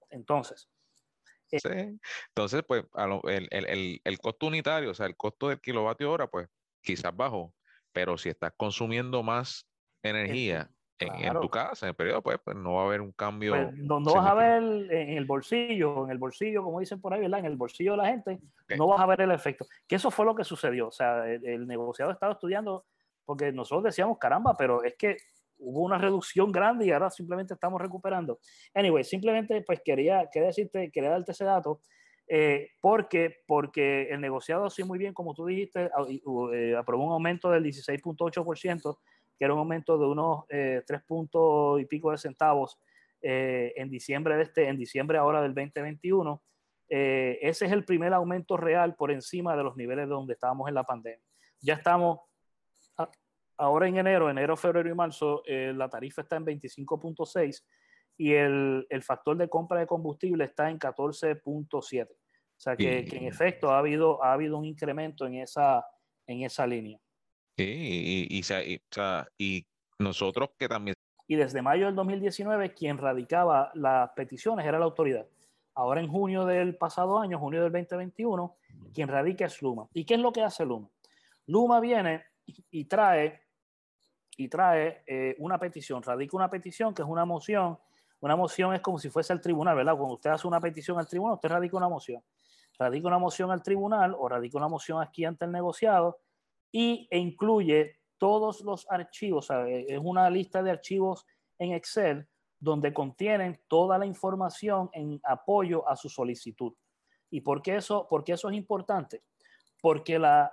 Entonces. 0.09 0.71
Sí. 1.49 1.59
Entonces, 2.29 2.63
pues 2.67 2.85
el, 3.29 3.49
el, 3.51 4.01
el, 4.03 4.19
costo 4.19 4.47
unitario, 4.47 4.91
o 4.91 4.95
sea, 4.95 5.07
el 5.07 5.17
costo 5.17 5.49
del 5.49 5.61
kilovatio 5.61 6.11
hora, 6.11 6.27
pues 6.27 6.49
quizás 6.81 7.15
bajo, 7.15 7.55
pero 7.93 8.19
si 8.19 8.29
estás 8.29 8.53
consumiendo 8.57 9.23
más 9.23 9.67
energía 10.03 10.71
en, 10.99 11.41
tu 11.41 11.49
casa, 11.49 11.87
en 11.87 11.91
el 11.91 11.95
periodo, 11.95 12.23
pues, 12.23 12.39
pues 12.43 12.57
no 12.57 12.75
va 12.75 12.83
a 12.83 12.87
haber 12.87 13.01
un 13.01 13.13
cambio. 13.13 13.53
Pues, 13.53 13.75
no, 13.75 14.01
vas 14.01 14.27
a 14.27 14.35
ver 14.35 14.63
en 14.91 15.11
el 15.11 15.25
bolsillo, 15.25 16.05
en 16.05 16.11
el 16.11 16.19
bolsillo, 16.19 16.63
como 16.63 16.81
dicen 16.81 17.01
por 17.01 17.13
ahí, 17.13 17.21
¿verdad? 17.21 17.41
En 17.41 17.47
el 17.47 17.57
bolsillo 17.57 17.93
de 17.93 17.99
la 17.99 18.09
gente, 18.09 18.41
no 18.77 18.87
vas 18.87 19.01
a 19.01 19.07
ver 19.07 19.21
el 19.21 19.31
efecto. 19.31 19.67
Que 19.87 19.97
eso 19.97 20.11
fue 20.11 20.25
lo 20.25 20.35
que 20.35 20.45
sucedió. 20.45 20.89
O 20.89 20.93
sea, 20.93 21.31
el, 21.31 21.47
el 21.47 21.67
negociado 21.67 22.11
estaba 22.11 22.33
estudiando, 22.33 22.87
porque 23.25 23.53
nosotros 23.53 23.85
decíamos, 23.85 24.19
caramba, 24.19 24.57
pero 24.57 24.83
es 24.83 24.95
que 24.97 25.19
hubo 25.59 25.83
una 25.83 25.99
reducción 25.99 26.53
grande 26.53 26.87
y 26.87 26.91
ahora 26.91 27.11
simplemente 27.11 27.55
estamos 27.55 27.81
recuperando. 27.81 28.39
Anyway, 28.75 29.05
simplemente 29.05 29.63
pues 29.63 29.81
quería, 29.85 30.29
quería 30.33 30.49
decirte, 30.49 30.91
quería 30.91 31.11
darte 31.11 31.33
ese 31.33 31.45
dato, 31.45 31.81
eh, 32.29 32.71
porque, 32.81 33.43
porque 33.47 34.09
el 34.11 34.21
negociado, 34.21 34.69
sí, 34.71 34.83
muy 34.83 34.99
bien, 34.99 35.15
como 35.15 35.35
tú 35.35 35.47
dijiste, 35.47 35.91
eh, 36.53 36.77
aprobó 36.77 37.05
un 37.05 37.13
aumento 37.13 37.51
del 37.51 37.65
16.8%, 37.65 38.99
que 39.39 39.45
era 39.45 39.55
un 39.55 39.61
aumento 39.61 39.99
de 39.99 40.07
unos 40.07 40.45
eh, 40.49 40.83
3 40.87 41.03
puntos 41.03 41.81
y 41.81 41.85
pico 41.85 42.11
de 42.11 42.19
centavos 42.19 42.79
eh, 43.23 43.73
en 43.77 43.91
diciembre 43.91 44.37
de 44.37 44.43
este, 44.43 44.69
en 44.69 44.77
diciembre 44.77 45.19
ahora 45.19 45.43
del 45.43 45.55
2021. 45.55 46.43
ese 46.89 47.67
es 47.67 47.73
el 47.73 47.85
primer 47.85 48.13
aumento 48.13 48.57
real 48.57 48.95
por 48.95 49.11
encima 49.11 49.57
de 49.57 49.63
los 49.63 49.77
niveles 49.77 50.09
donde 50.09 50.35
estábamos 50.35 50.69
en 50.69 50.75
la 50.75 50.85
pandemia. 50.85 51.25
Ya 51.61 51.75
estamos 51.75 52.21
ahora 53.59 53.89
en 53.89 53.97
enero, 53.97 54.31
enero, 54.31 54.57
febrero 54.57 54.89
y 54.89 54.95
marzo, 54.95 55.43
eh, 55.47 55.73
la 55.75 55.89
tarifa 55.89 56.23
está 56.23 56.37
en 56.37 56.47
25.6 56.47 57.65
y 58.19 58.33
el, 58.33 58.87
el, 58.89 59.03
factor 59.03 59.37
de 59.37 59.49
compra 59.49 59.81
de 59.81 59.87
combustible 59.87 60.45
está 60.45 60.71
en 60.71 60.79
14.7. 60.79 62.09
O 62.09 62.59
sea 62.59 62.77
que, 62.77 63.05
que, 63.05 63.17
en 63.19 63.25
efecto 63.25 63.71
ha 63.71 63.79
habido, 63.79 64.23
ha 64.25 64.33
habido 64.33 64.57
un 64.57 64.65
incremento 64.65 65.27
en 65.27 65.35
esa, 65.37 65.85
en 66.27 66.43
esa 66.43 66.67
línea. 66.67 66.99
Sí, 67.59 68.29
y, 68.31 68.41
y, 68.41 68.81
y 69.39 69.67
nosotros 69.99 70.51
que 70.59 70.69
también... 70.69 70.95
Y 71.29 71.37
desde 71.37 71.61
mayo 71.61 71.87
del 71.87 71.95
2019, 71.95 72.73
quien 72.73 72.99
radicaba 72.99 73.71
las 73.75 74.11
peticiones 74.11 74.65
era 74.65 74.79
la 74.79 74.85
autoridad. 74.85 75.27
Ahora 75.75 76.01
en 76.01 76.09
junio 76.09 76.47
del 76.47 76.77
pasado 76.77 77.19
año, 77.19 77.39
junio 77.39 77.63
del 77.63 77.73
2021, 77.73 78.57
quien 78.95 79.09
radica 79.09 79.45
es 79.45 79.61
Luma. 79.61 79.89
¿Y 79.93 80.05
qué 80.05 80.15
es 80.15 80.21
lo 80.21 80.33
que 80.33 80.43
hace 80.43 80.65
Luma? 80.65 80.89
Luma 81.47 81.81
viene 81.81 82.25
y 82.71 82.85
trae 82.85 83.46
y 84.37 84.49
trae 84.49 85.03
eh, 85.07 85.35
una 85.39 85.59
petición, 85.59 86.03
radica 86.03 86.37
una 86.37 86.51
petición 86.51 86.95
que 86.95 87.03
es 87.03 87.09
una 87.09 87.25
moción. 87.25 87.79
Una 88.21 88.37
moción 88.37 88.75
es 88.75 88.81
como 88.81 88.99
si 88.99 89.11
fuese 89.11 89.33
el 89.33 89.41
tribunal, 89.41 89.77
¿verdad? 89.77 89.97
Cuando 89.97 90.15
usted 90.15 90.31
hace 90.31 90.47
una 90.47 90.61
petición 90.61 90.99
al 90.99 91.07
tribunal, 91.07 91.35
usted 91.35 91.49
radica 91.49 91.77
una 91.77 91.89
moción. 91.89 92.23
Radica 92.79 93.09
una 93.09 93.19
moción 93.19 93.51
al 93.51 93.63
tribunal 93.63 94.15
o 94.19 94.29
radica 94.29 94.59
una 94.59 94.69
moción 94.69 95.01
aquí 95.03 95.25
ante 95.25 95.45
el 95.45 95.53
negociado 95.53 96.19
y, 96.73 97.09
e 97.11 97.19
incluye 97.19 98.01
todos 98.19 98.63
los 98.63 98.87
archivos, 98.91 99.49
es 99.67 100.01
una 100.03 100.29
lista 100.31 100.63
de 100.63 100.71
archivos 100.71 101.27
en 101.59 101.73
Excel 101.73 102.27
donde 102.59 102.93
contienen 102.93 103.61
toda 103.69 103.99
la 103.99 104.07
información 104.07 104.89
en 104.93 105.21
apoyo 105.25 105.87
a 105.89 105.97
su 105.97 106.09
solicitud. 106.09 106.73
¿Y 107.31 107.43
por 107.43 107.61
qué 107.61 107.77
eso, 107.77 108.07
por 108.09 108.25
qué 108.25 108.33
eso 108.33 108.49
es 108.49 108.57
importante? 108.57 109.23
Porque 109.81 110.19
la, 110.19 110.53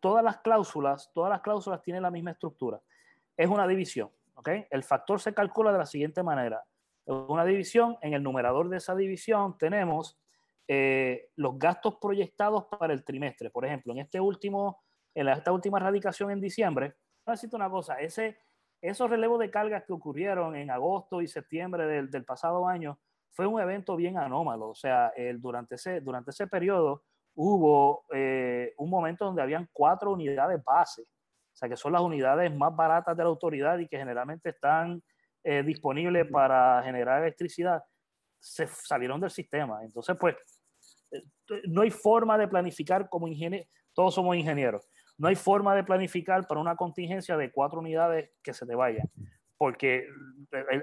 todas 0.00 0.24
las 0.24 0.38
cláusulas, 0.38 1.10
todas 1.12 1.30
las 1.30 1.40
cláusulas 1.40 1.82
tienen 1.82 2.02
la 2.02 2.10
misma 2.10 2.32
estructura. 2.32 2.80
Es 3.36 3.48
una 3.48 3.66
división, 3.66 4.10
¿ok? 4.34 4.48
El 4.70 4.82
factor 4.82 5.20
se 5.20 5.34
calcula 5.34 5.72
de 5.72 5.78
la 5.78 5.86
siguiente 5.86 6.22
manera. 6.22 6.64
Una 7.06 7.44
división, 7.44 7.96
en 8.00 8.14
el 8.14 8.22
numerador 8.22 8.68
de 8.68 8.78
esa 8.78 8.94
división 8.94 9.58
tenemos 9.58 10.18
eh, 10.66 11.30
los 11.36 11.58
gastos 11.58 11.96
proyectados 11.96 12.64
para 12.66 12.94
el 12.94 13.04
trimestre. 13.04 13.50
Por 13.50 13.66
ejemplo, 13.66 13.92
en 13.92 13.98
este 13.98 14.20
último, 14.20 14.82
en 15.14 15.28
esta 15.28 15.52
última 15.52 15.78
radicación 15.78 16.30
en 16.30 16.40
diciembre, 16.40 16.94
necesito 17.26 17.56
una 17.56 17.68
cosa, 17.68 17.96
ese, 18.00 18.38
esos 18.80 19.10
relevos 19.10 19.38
de 19.38 19.50
cargas 19.50 19.84
que 19.84 19.92
ocurrieron 19.92 20.56
en 20.56 20.70
agosto 20.70 21.20
y 21.20 21.26
septiembre 21.26 21.86
del, 21.86 22.10
del 22.10 22.24
pasado 22.24 22.66
año 22.66 22.98
fue 23.34 23.46
un 23.46 23.60
evento 23.60 23.96
bien 23.96 24.16
anómalo. 24.16 24.68
O 24.68 24.74
sea, 24.74 25.08
el, 25.16 25.40
durante, 25.40 25.74
ese, 25.74 26.00
durante 26.00 26.30
ese 26.30 26.46
periodo, 26.46 27.02
hubo 27.34 28.04
eh, 28.12 28.72
un 28.78 28.90
momento 28.90 29.24
donde 29.24 29.42
habían 29.42 29.68
cuatro 29.72 30.12
unidades 30.12 30.62
base, 30.62 31.02
o 31.02 31.56
sea, 31.56 31.68
que 31.68 31.76
son 31.76 31.92
las 31.92 32.02
unidades 32.02 32.54
más 32.54 32.74
baratas 32.74 33.16
de 33.16 33.22
la 33.22 33.28
autoridad 33.28 33.78
y 33.78 33.88
que 33.88 33.98
generalmente 33.98 34.50
están 34.50 35.02
eh, 35.42 35.62
disponibles 35.62 36.26
para 36.30 36.82
generar 36.82 37.22
electricidad, 37.22 37.82
se 38.38 38.66
salieron 38.66 39.20
del 39.20 39.30
sistema. 39.30 39.82
Entonces, 39.82 40.16
pues, 40.18 40.36
eh, 41.10 41.22
no 41.68 41.82
hay 41.82 41.90
forma 41.90 42.38
de 42.38 42.48
planificar 42.48 43.08
como 43.08 43.28
ingeniero, 43.28 43.66
todos 43.92 44.14
somos 44.14 44.36
ingenieros, 44.36 44.88
no 45.18 45.28
hay 45.28 45.36
forma 45.36 45.74
de 45.74 45.84
planificar 45.84 46.46
para 46.46 46.60
una 46.60 46.76
contingencia 46.76 47.36
de 47.36 47.52
cuatro 47.52 47.80
unidades 47.80 48.30
que 48.42 48.52
se 48.52 48.66
te 48.66 48.74
vayan, 48.74 49.08
porque 49.56 50.08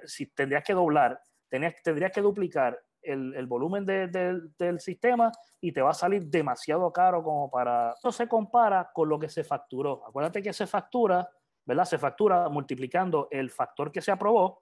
si 0.06 0.28
tendrías 0.28 0.64
que 0.64 0.74
doblar, 0.74 1.20
tendrías 1.50 2.12
que 2.14 2.22
duplicar 2.22 2.80
el, 3.04 3.46
volumen 3.48 3.86
del 3.86 4.80
sistema 4.80 5.32
y 5.60 5.72
te 5.72 5.82
va 5.82 5.92
a 5.92 5.94
salir 5.94 6.26
demasiado 6.26 6.92
caro 6.92 7.24
como 7.24 7.50
para... 7.50 7.94
Esto 7.94 8.12
se 8.12 8.28
compara 8.28 8.92
con 8.94 9.10
lo 9.10 9.20
que 9.20 9.30
se 9.30 9.44
facturó. 9.44 10.06
Acuérdate 10.08 10.42
que 10.42 10.54
se 10.54 10.68
factura, 10.68 11.30
¿verdad? 11.66 11.86
Se 11.86 11.98
factura 11.98 12.48
multiplicando 12.50 13.28
el 13.32 13.50
factor 13.50 13.92
que 13.92 14.02
se 14.02 14.12
aprobó 14.12 14.62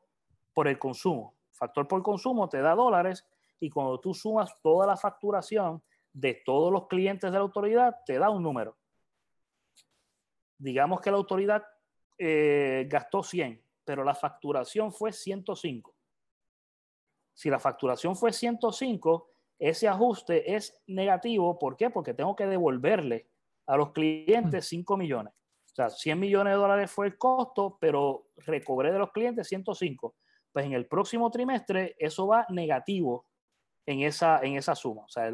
por 0.53 0.67
el 0.67 0.79
consumo. 0.79 1.35
Factor 1.51 1.87
por 1.87 2.01
consumo 2.01 2.47
te 2.47 2.61
da 2.61 2.75
dólares 2.75 3.25
y 3.59 3.69
cuando 3.69 3.99
tú 3.99 4.13
sumas 4.13 4.53
toda 4.61 4.87
la 4.87 4.95
facturación 4.95 5.83
de 6.13 6.41
todos 6.45 6.71
los 6.71 6.87
clientes 6.87 7.31
de 7.31 7.37
la 7.37 7.43
autoridad, 7.43 7.97
te 8.05 8.17
da 8.17 8.29
un 8.29 8.41
número. 8.41 8.77
Digamos 10.57 11.01
que 11.01 11.11
la 11.11 11.17
autoridad 11.17 11.63
eh, 12.17 12.87
gastó 12.89 13.23
100, 13.23 13.63
pero 13.83 14.03
la 14.03 14.15
facturación 14.15 14.91
fue 14.91 15.11
105 15.11 15.98
Si 17.39 17.49
la 17.49 17.57
facturación 17.57 18.17
fue 18.17 18.33
105, 18.33 19.29
ese 19.57 19.87
ajuste 19.87 20.55
es 20.55 20.77
negativo. 20.87 21.57
¿Por 21.57 21.77
qué? 21.77 21.89
Porque 21.89 22.13
tengo 22.13 22.35
que 22.35 22.45
devolverle 22.45 23.29
a 23.65 23.77
los 23.77 23.93
clientes 23.93 24.67
5 24.67 24.97
millones. 24.97 25.33
O 25.71 25.73
sea, 25.73 25.89
100 25.89 26.19
millones 26.19 26.51
de 26.51 26.57
dólares 26.57 26.91
fue 26.91 27.07
el 27.07 27.17
costo, 27.17 27.77
pero 27.79 28.27
recobré 28.35 28.91
de 28.91 28.99
los 28.99 29.13
clientes 29.13 29.47
105. 29.47 30.17
Pues 30.51 30.65
en 30.65 30.73
el 30.73 30.85
próximo 30.87 31.31
trimestre 31.31 31.95
eso 31.97 32.27
va 32.27 32.45
negativo 32.49 33.25
en 33.85 34.01
esa, 34.01 34.41
en 34.41 34.57
esa 34.57 34.75
suma. 34.75 35.03
O 35.03 35.09
sea, 35.09 35.31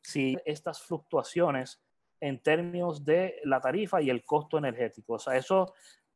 si 0.00 0.36
estas 0.44 0.80
fluctuaciones 0.82 1.82
en 2.20 2.40
términos 2.40 3.04
de 3.04 3.40
la 3.42 3.60
tarifa 3.60 4.00
y 4.00 4.10
el 4.10 4.24
costo 4.24 4.58
energético. 4.58 5.14
O 5.14 5.18
sea, 5.18 5.36
eso 5.36 5.74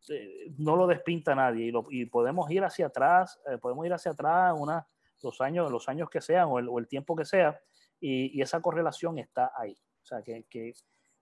eh, 0.08 0.52
no 0.56 0.76
lo 0.76 0.86
despinta 0.86 1.34
nadie 1.34 1.72
y, 1.90 2.06
podemos 2.06 2.48
ir 2.48 2.62
hacia 2.62 2.86
atrás, 2.86 3.40
eh, 3.50 3.58
podemos 3.58 3.84
ir 3.86 3.92
hacia 3.92 4.12
atrás 4.12 4.54
una, 4.56 4.86
los, 5.22 5.40
años, 5.40 5.70
los 5.70 5.88
años 5.88 6.08
que 6.10 6.20
sean 6.20 6.48
o 6.48 6.78
el, 6.78 6.88
tiempo 6.88 7.16
que 7.16 7.24
sea 7.24 7.60
y, 8.00 8.40
esa 8.40 8.60
correlación 8.60 9.18
está 9.18 9.52
ahí. 9.56 9.76
O 10.02 10.06
sea, 10.06 10.22
que, 10.22 10.44
que, 10.48 10.72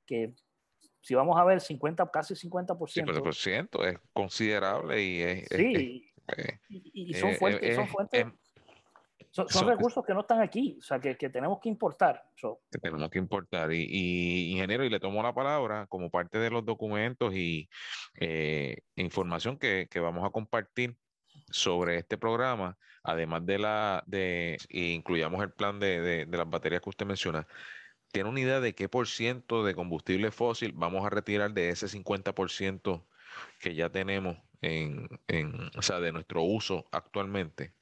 que 0.07 0.35
si 1.01 1.15
vamos 1.15 1.39
a 1.39 1.45
ver 1.45 1.61
50, 1.61 2.11
casi 2.11 2.35
50%. 2.35 2.77
50% 2.77 3.87
es 3.87 3.99
considerable 4.13 5.03
y 5.03 5.21
es... 5.23 5.49
Sí, 5.49 6.11
y, 6.69 7.15
son 7.15 7.35
fuentes, 7.35 7.77
son 7.77 7.89
fuentes 7.89 8.27
son, 9.35 9.69
recursos 9.69 10.05
que 10.07 10.15
no 10.15 10.21
están 10.21 10.41
aquí, 10.41 10.77
o 10.79 10.83
sea, 10.83 11.01
que, 11.01 11.17
que 11.17 11.29
tenemos 11.29 11.59
que 11.61 11.69
importar. 11.69 12.23
Que 12.71 12.79
tenemos 12.79 13.11
que 13.11 13.19
importar. 13.19 13.73
Y, 13.73 13.85
y, 13.91 14.53
ingeniero, 14.53 14.85
y 14.85 14.91
le 14.91 15.01
tomo 15.01 15.23
la 15.25 15.35
palabra 15.35 15.87
como 15.89 16.09
parte 16.09 16.39
de 16.39 16.51
los 16.51 16.65
documentos 16.65 17.35
y 17.35 17.69
eh, 18.21 18.77
información 18.95 19.59
que, 19.59 19.89
que, 19.91 19.99
vamos 19.99 20.25
a 20.25 20.31
compartir 20.31 20.97
sobre 21.51 21.99
este 21.99 22.19
programa, 22.19 22.77
además 23.03 23.45
de 23.47 23.59
la, 23.59 24.03
de, 24.07 24.59
incluyamos 24.71 25.43
el 25.43 25.51
plan 25.51 25.79
de, 25.79 26.01
de, 26.01 26.27
de 26.27 26.39
las 26.39 26.49
baterías 26.49 26.83
que 26.83 26.91
usted 26.91 27.07
menciona. 27.07 27.47
¿Tiene 28.13 28.29
una 28.29 28.41
idea 28.41 28.61
de 28.61 28.75
qué 28.75 28.89
por 28.89 29.09
ciento 29.09 29.65
de 29.65 29.75
combustible 29.75 30.31
fósil 30.31 30.73
vamos 30.75 31.05
a 31.05 31.11
retirar 31.11 31.53
de 31.53 31.71
ese 31.71 31.87
50% 31.87 33.03
que 33.59 33.75
ya 33.75 33.91
tenemos 33.91 34.37
en, 34.63 35.09
en, 35.29 35.71
o 35.77 35.83
sea, 35.83 36.01
de 36.01 36.13
nuestro 36.13 36.43
uso 36.43 36.87
actualmente? 36.93 37.73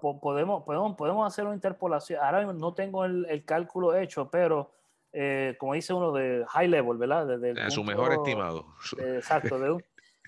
podemos, 0.00 0.64
podemos, 0.64 0.96
podemos 0.96 1.26
hacer 1.26 1.44
una 1.44 1.54
interpolación. 1.54 2.20
Ahora 2.22 2.44
no 2.52 2.74
tengo 2.74 3.04
el, 3.04 3.26
el 3.30 3.44
cálculo 3.44 3.96
hecho, 3.96 4.30
pero 4.30 4.72
eh, 5.12 5.56
como 5.58 5.74
dice 5.74 5.94
uno 5.94 6.12
de 6.12 6.44
high 6.48 6.68
level, 6.68 6.98
¿verdad? 6.98 7.26
Desde 7.38 7.70
su 7.70 7.82
mejor 7.82 8.12
estimado. 8.12 8.66
exacto, 8.98 9.58
de 9.58 9.70
un, 9.70 9.84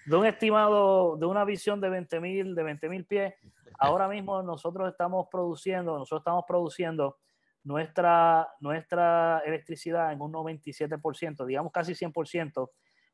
de 0.09 0.17
un, 0.17 0.27
estimado, 0.27 1.17
de 1.17 1.27
una 1.27 1.45
visión 1.45 1.81
de 1.81 1.89
20 1.89 2.21
mil, 2.21 2.55
de 2.55 2.63
20 2.63 2.89
mil 2.89 3.05
pies. 3.05 3.35
Ahora 3.79 4.09
mismo 4.09 4.43
nosotros 4.43 4.91
estamos 4.91 5.27
produciendo, 5.31 5.99
nosotros 5.99 6.21
estamos 6.21 6.45
produciendo 6.47 7.19
nuestra, 7.65 8.49
nuestra 8.61 9.43
electricidad 9.45 10.13
en 10.13 10.21
un 10.21 10.33
97%, 10.33 11.45
digamos 11.47 11.73
casi 11.73 11.93
100% 11.93 12.71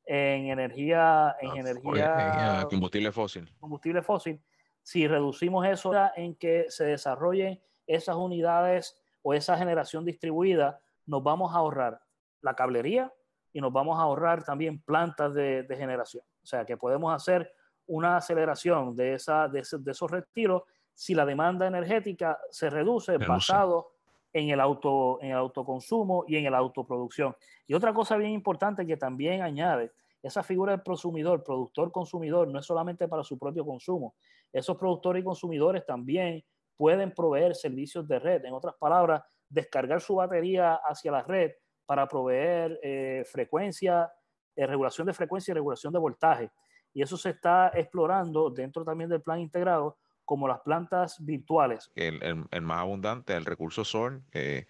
en 0.06 0.48
energía, 0.48 1.34
en 1.40 1.50
ah, 1.50 1.60
energía 1.60 2.66
combustible 2.68 3.10
fósil. 3.12 3.50
Combustible 3.58 4.02
fósil 4.02 4.40
si 4.84 5.08
reducimos 5.08 5.66
eso 5.66 5.92
en 6.14 6.36
que 6.36 6.66
se 6.68 6.84
desarrollen 6.84 7.60
esas 7.86 8.16
unidades 8.16 9.02
o 9.22 9.32
esa 9.32 9.56
generación 9.56 10.04
distribuida, 10.04 10.78
nos 11.06 11.22
vamos 11.22 11.54
a 11.54 11.58
ahorrar 11.58 12.00
la 12.42 12.54
cablería 12.54 13.12
y 13.52 13.62
nos 13.62 13.72
vamos 13.72 13.98
a 13.98 14.02
ahorrar 14.02 14.44
también 14.44 14.82
plantas 14.82 15.32
de, 15.34 15.66
generación. 15.70 16.22
O 16.44 16.46
sea 16.46 16.64
que 16.64 16.76
podemos 16.76 17.12
hacer 17.12 17.50
una 17.86 18.18
aceleración 18.18 18.94
de, 18.94 19.14
esa, 19.14 19.48
de, 19.48 19.60
esos 19.60 20.10
retiros 20.10 20.62
si 20.92 21.14
la 21.14 21.26
demanda 21.26 21.66
energética 21.66 22.38
se 22.50 22.70
reduce 22.70 23.16
basado 23.18 23.92
en 24.32 24.50
el, 24.50 24.60
auto, 24.60 25.18
en 25.22 25.30
el 25.30 25.36
autoconsumo 25.36 26.24
y 26.28 26.36
en 26.36 26.50
la 26.52 26.58
autoproducción. 26.58 27.34
Y 27.66 27.74
otra 27.74 27.92
cosa 27.92 28.16
bien 28.16 28.32
importante 28.32 28.86
que 28.86 28.96
también 28.96 29.42
añade, 29.42 29.92
esa 30.22 30.42
figura 30.42 30.72
del 30.72 30.82
consumidor, 30.82 31.42
productor-consumidor, 31.42 32.48
no 32.48 32.58
es 32.58 32.66
solamente 32.66 33.08
para 33.08 33.22
su 33.22 33.38
propio 33.38 33.64
consumo. 33.64 34.14
Esos 34.52 34.76
productores 34.76 35.20
y 35.20 35.24
consumidores 35.24 35.84
también 35.84 36.42
pueden 36.76 37.12
proveer 37.12 37.54
servicios 37.54 38.06
de 38.08 38.18
red. 38.18 38.44
En 38.44 38.54
otras 38.54 38.74
palabras, 38.74 39.22
descargar 39.48 40.00
su 40.00 40.16
batería 40.16 40.76
hacia 40.76 41.12
la 41.12 41.22
red 41.22 41.52
para 41.86 42.08
proveer 42.08 42.78
eh, 42.82 43.24
frecuencia, 43.26 44.10
eh, 44.56 44.66
regulación 44.66 45.06
de 45.06 45.12
frecuencia 45.12 45.52
y 45.52 45.54
regulación 45.54 45.92
de 45.92 45.98
voltaje. 45.98 46.50
Y 46.92 47.02
eso 47.02 47.16
se 47.16 47.30
está 47.30 47.72
explorando 47.74 48.50
dentro 48.50 48.84
también 48.84 49.10
del 49.10 49.20
plan 49.20 49.40
integrado 49.40 49.96
como 50.24 50.48
las 50.48 50.60
plantas 50.60 51.16
virtuales. 51.24 51.90
El, 51.94 52.46
más 52.62 52.78
abundante, 52.78 53.34
el 53.34 53.44
recurso 53.44 53.84
sol, 53.84 54.22
eh, 54.32 54.66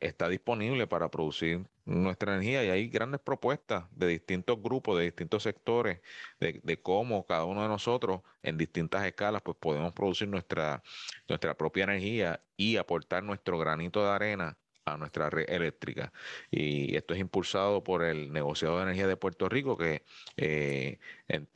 está 0.00 0.28
disponible 0.28 0.86
para 0.86 1.10
producir 1.10 1.66
nuestra 1.88 2.34
energía 2.34 2.64
y 2.64 2.70
hay 2.70 2.88
grandes 2.88 3.20
propuestas 3.20 3.84
de 3.92 4.08
distintos 4.08 4.60
grupos, 4.62 4.98
de 4.98 5.04
distintos 5.04 5.42
sectores, 5.42 6.00
de, 6.38 6.80
cómo 6.82 7.24
cada 7.24 7.44
uno 7.44 7.62
de 7.62 7.68
nosotros 7.68 8.20
en 8.42 8.58
distintas 8.58 9.04
escalas 9.06 9.42
pues 9.42 9.56
podemos 9.58 9.92
producir 9.92 10.28
nuestra, 10.28 10.82
nuestra 11.28 11.54
propia 11.56 11.84
energía 11.84 12.40
y 12.56 12.76
aportar 12.76 13.22
nuestro 13.22 13.58
granito 13.58 14.04
de 14.04 14.10
arena 14.10 14.58
a 14.94 14.96
nuestra 14.96 15.30
red 15.30 15.48
eléctrica. 15.48 16.12
Y 16.50 16.96
esto 16.96 17.14
es 17.14 17.20
impulsado 17.20 17.82
por 17.84 18.02
el 18.04 18.32
negociado 18.32 18.76
de 18.76 18.84
energía 18.84 19.06
de 19.06 19.16
Puerto 19.16 19.48
Rico, 19.48 19.76
que 19.76 20.02
eh, 20.36 20.98
eh, 21.28 21.46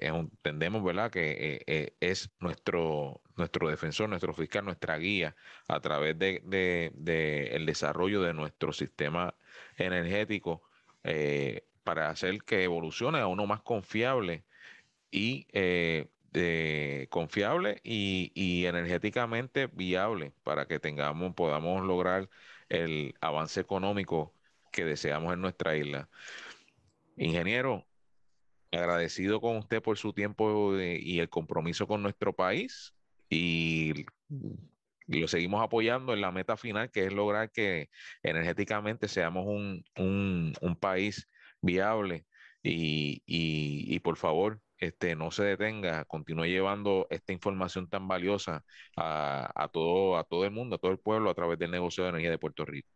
entendemos, 0.00 0.82
¿verdad?, 0.84 1.10
que 1.10 1.62
eh, 1.66 1.94
es 2.00 2.30
nuestro, 2.40 3.20
nuestro 3.36 3.68
defensor, 3.68 4.08
nuestro 4.08 4.32
fiscal, 4.34 4.64
nuestra 4.64 4.98
guía 4.98 5.36
a 5.68 5.80
través 5.80 6.18
de, 6.18 6.42
de, 6.44 7.48
el 7.52 7.66
desarrollo 7.66 8.22
de 8.22 8.32
nuestro 8.34 8.72
sistema 8.72 9.34
energético 9.76 10.62
para 11.84 12.10
hacer 12.10 12.42
que 12.42 12.64
evolucione 12.64 13.20
a 13.20 13.26
uno 13.28 13.46
más 13.46 13.62
confiable 13.62 14.44
y 15.10 15.46
confiable 17.08 17.80
y, 17.84 18.64
energéticamente 18.66 19.68
viable 19.68 20.32
para 20.42 20.66
que 20.66 20.78
tengamos, 20.78 21.34
podamos 21.34 21.82
lograr 21.84 22.28
el 22.68 23.14
avance 23.20 23.60
económico 23.60 24.34
que 24.72 24.84
deseamos 24.84 25.32
en 25.34 25.40
nuestra 25.40 25.76
isla. 25.76 26.08
Ingeniero, 27.16 27.86
agradecido 28.72 29.40
con 29.40 29.56
usted 29.56 29.82
por 29.82 29.96
su 29.96 30.12
tiempo 30.12 30.78
y 30.78 31.18
el 31.18 31.28
compromiso 31.28 31.86
con 31.86 32.02
nuestro 32.02 32.34
país 32.34 32.94
y, 33.28 34.06
lo 35.08 35.28
seguimos 35.28 35.62
apoyando 35.62 36.14
en 36.14 36.20
la 36.20 36.32
meta 36.32 36.56
final 36.56 36.90
que 36.90 37.06
es 37.06 37.12
lograr 37.12 37.52
que 37.52 37.90
energéticamente 38.24 39.06
seamos 39.06 39.46
un, 39.46 39.84
un, 40.60 40.76
país 40.76 41.28
viable 41.62 42.26
y, 42.62 43.22
y, 43.24 44.00
por 44.00 44.16
favor 44.16 44.60
este, 44.78 45.14
no 45.16 45.30
se 45.30 45.44
detenga, 45.44 46.04
continúe 46.04 46.46
llevando 46.46 47.06
esta 47.10 47.32
información 47.32 47.88
tan 47.88 48.06
valiosa 48.08 48.64
a, 48.96 49.50
a, 49.54 49.68
todo, 49.68 50.16
a 50.16 50.24
todo 50.24 50.44
el 50.44 50.50
mundo, 50.50 50.76
a 50.76 50.78
todo 50.78 50.90
el 50.90 50.98
pueblo 50.98 51.30
a 51.30 51.34
través 51.34 51.58
del 51.58 51.70
negocio 51.70 52.04
de 52.04 52.10
energía 52.10 52.30
de 52.30 52.38
Puerto 52.38 52.64
Rico. 52.64 52.88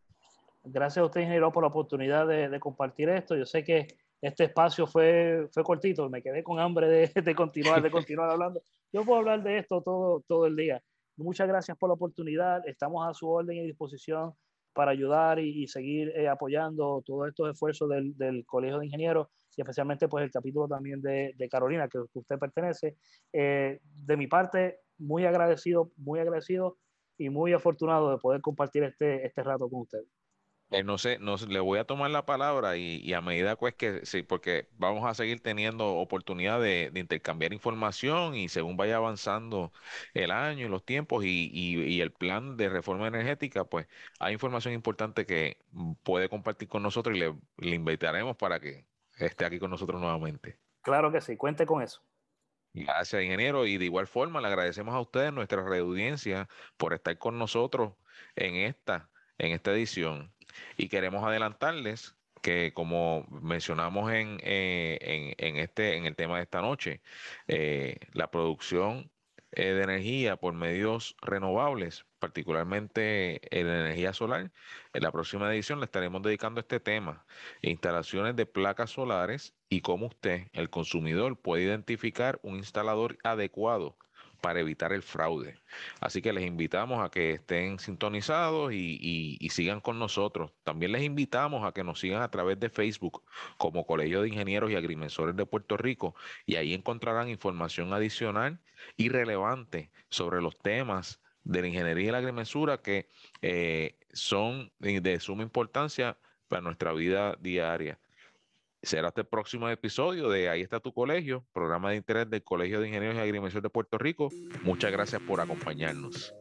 Gracias 0.63 1.03
a 1.03 1.07
usted, 1.07 1.23
ingeniero, 1.23 1.51
por 1.53 1.63
la 1.63 1.69
oportunidad 1.69 2.27
de, 2.27 2.49
de 2.49 2.61
compartir 2.61 3.09
esto. 3.09 3.35
Yo 3.35 3.47
sé 3.47 3.65
que 3.65 3.89
este 4.21 4.45
espacio 4.45 4.87
fue, 4.87 5.49
fue 5.53 5.63
cortito, 5.63 6.09
me 6.11 6.23
quedé 6.23 6.43
con 6.43 6.61
hambre 6.61 6.89
de, 6.89 7.09
de 7.23 7.35
continuar, 7.35 7.83
de 7.83 7.91
continuar 7.91 8.31
hablando. 8.31 8.63
Yo 8.93 9.05
puedo 9.05 9.21
hablar 9.21 9.43
de 9.43 9.59
esto 9.59 9.83
todo, 9.83 10.23
todo 10.27 10.47
el 10.47 10.57
día. 10.57 10.83
Muchas 11.17 11.49
gracias 11.49 11.77
por 11.77 11.89
la 11.89 11.95
oportunidad, 11.95 12.67
estamos 12.67 13.09
a 13.09 13.15
su 13.15 13.29
orden 13.29 13.57
y 13.57 13.67
disposición 13.67 14.35
para 14.73 14.93
ayudar 14.93 15.39
y, 15.39 15.67
seguir 15.67 16.13
eh, 16.17 16.29
apoyando 16.29 17.03
todos 17.05 17.29
estos 17.29 17.51
esfuerzos 17.51 17.89
del, 17.89 18.17
del, 18.17 18.45
Colegio 18.47 18.79
de 18.79 18.87
Ingenieros 18.87 19.29
y 19.57 19.63
especialmente 19.63 20.09
pues 20.09 20.25
el 20.25 20.31
capítulo 20.31 20.69
también 20.69 21.01
de, 21.03 21.49
Carolina 21.51 21.89
que 21.89 21.99
usted 22.13 22.39
pertenece. 22.39 22.97
Eh, 23.33 23.81
de 23.83 24.17
mi 24.17 24.27
parte, 24.27 24.79
muy 24.99 25.25
agradecido, 25.27 25.91
muy 25.97 26.21
agradecido 26.21 26.77
y 27.19 27.29
muy 27.29 27.53
afortunado 27.53 28.11
de 28.11 28.19
poder 28.19 28.41
compartir 28.41 28.85
este, 28.85 29.27
este 29.27 29.43
rato 29.43 29.69
con 29.69 29.83
usted. 29.83 30.01
Eh, 30.71 30.85
no 30.85 30.99
sé, 30.99 31.19
no 31.19 31.37
le 31.37 31.59
voy 31.59 31.81
a 31.81 31.85
tomar 31.85 32.11
la 32.13 32.25
palabra 32.27 32.77
y, 32.77 33.13
a 33.13 33.21
medida 33.21 33.57
pues 33.57 33.75
que 33.75 34.07
sí, 34.07 34.23
porque 34.23 34.69
vamos 34.79 35.05
a 35.05 35.15
seguir 35.15 35.41
teniendo 35.41 35.97
oportunidad 35.97 36.61
de, 36.61 36.93
intercambiar 36.95 37.53
información 37.53 38.37
y 38.37 38.49
según 38.49 38.77
vaya 38.77 38.97
avanzando 38.97 39.73
el 40.15 40.31
año 40.31 40.67
y 40.67 40.69
los 40.69 40.85
tiempos 40.85 41.25
y, 41.25 42.01
el 42.01 42.13
plan 42.13 42.57
de 42.57 42.69
reforma 42.69 43.09
energética, 43.09 43.65
pues 43.65 43.89
hay 44.21 44.33
información 44.35 44.73
importante 44.75 45.27
que 45.27 45.59
puede 46.05 46.29
compartir 46.29 46.69
con 46.69 46.83
nosotros 46.83 47.17
y 47.17 47.21
le, 47.21 47.35
le 47.59 47.75
invitaremos 47.75 48.37
para 48.37 48.61
que 48.61 48.87
esté 49.19 49.45
aquí 49.45 49.59
con 49.59 49.71
nosotros 49.71 50.01
nuevamente. 50.01 50.59
Claro 50.83 51.11
que 51.11 51.21
sí, 51.21 51.37
cuente 51.37 51.67
con 51.67 51.83
eso. 51.83 52.03
Gracias, 52.73 53.23
ingeniero. 53.23 53.67
Y 53.67 53.79
de 53.79 53.87
igual 53.87 54.07
forma, 54.07 54.41
le 54.41 54.47
agradecemos 54.47 54.95
a 54.95 55.01
ustedes, 55.01 55.33
nuestra 55.33 55.63
reaudiencia, 55.65 56.49
por 56.77 56.95
estar 56.95 57.19
con 57.19 57.39
nosotros 57.39 57.95
en 58.37 58.55
esta, 58.55 59.11
en 59.39 59.53
esta 59.53 59.73
edición. 59.73 60.33
Y 60.77 60.89
queremos 60.89 61.25
adelantarles 61.25 62.15
que 62.43 62.73
como 62.75 63.27
mencionamos 63.31 64.13
en, 64.13 64.39
eh, 64.43 65.35
en, 65.39 65.57
este, 65.57 65.97
en 65.97 66.07
el 66.07 66.17
tema 66.17 66.37
de 66.37 66.45
esta 66.45 66.61
noche, 66.63 67.03
eh, 67.49 67.99
la 68.13 68.31
producción 68.31 69.11
eh, 69.53 69.73
de 69.73 69.83
energía 69.83 70.37
por 70.37 70.55
medios 70.55 71.17
renovables, 71.23 72.07
particularmente 72.21 73.41
en 73.59 73.67
la 73.67 73.81
energía 73.81 74.13
solar. 74.13 74.53
En 74.93 75.03
la 75.03 75.11
próxima 75.11 75.53
edición 75.53 75.81
le 75.81 75.87
estaremos 75.87 76.23
dedicando 76.23 76.61
a 76.61 76.63
este 76.63 76.79
tema, 76.81 77.27
instalaciones 77.61 78.37
de 78.37 78.47
placas 78.47 78.91
solares 78.91 79.55
y 79.69 79.81
cómo 79.81 80.07
usted, 80.07 80.49
el 80.53 80.71
consumidor, 80.71 81.41
puede 81.41 81.65
identificar 81.65 82.39
un 82.43 82.57
instalador 82.57 83.19
adecuado 83.25 83.97
para 84.41 84.61
evitar 84.61 84.93
el 84.93 85.03
fraude. 85.03 85.59
Así 86.01 86.23
que 86.23 86.33
les 86.33 86.45
invitamos 86.45 87.05
a 87.05 87.11
que 87.11 87.33
estén 87.33 87.79
sintonizados 87.79 88.73
y, 88.73 89.49
sigan 89.51 89.81
con 89.81 89.99
nosotros. 89.99 90.53
También 90.65 90.93
les 90.93 91.03
invitamos 91.03 91.67
a 91.67 91.73
que 91.73 91.85
nos 91.85 92.01
sigan 92.01 92.23
a 92.23 92.31
través 92.31 92.59
de 92.61 92.71
Facebook 92.71 93.23
como 93.59 93.85
Colegio 93.87 94.23
de 94.23 94.29
Ingenieros 94.29 94.71
y 94.71 94.77
Agrimensores 94.77 95.37
de 95.37 95.47
Puerto 95.47 95.77
Rico 95.77 96.15
y 96.47 96.57
ahí 96.57 96.75
encontrarán 96.75 97.29
información 97.29 97.93
adicional 97.93 98.61
y 98.97 99.09
relevante 99.09 99.91
sobre 100.09 100.41
los 100.41 100.59
temas 100.59 101.21
de 101.45 101.63
la 101.63 101.69
ingeniería 101.69 102.09
y 102.09 102.13
la 102.13 102.19
agrimensura 102.19 102.83
que 102.83 103.09
eh, 103.43 103.99
son 104.13 104.73
de 104.79 105.21
suma 105.21 105.43
importancia 105.43 106.17
para 106.49 106.63
nuestra 106.63 106.93
vida 106.93 107.37
diaria. 107.41 107.99
Será 108.83 109.09
hasta 109.09 109.21
el 109.21 109.27
próximo 109.27 109.69
episodio 109.69 110.31
de 110.31 110.49
Ahí 110.49 110.63
está 110.63 110.81
tu 110.81 110.95
colegio, 110.95 111.45
programa 111.53 111.91
de 111.91 111.97
interés 111.97 112.31
del 112.31 112.43
Colegio 112.43 112.81
de 112.81 112.89
Ingenieros 112.89 113.17
y 113.17 113.21
Agrimensores 113.21 113.63
de 113.63 113.69
Puerto 113.69 113.99
Rico. 113.99 114.31
Muchas 114.63 114.91
gracias 114.91 115.21
por 115.23 115.41
acompañarnos. 115.41 116.35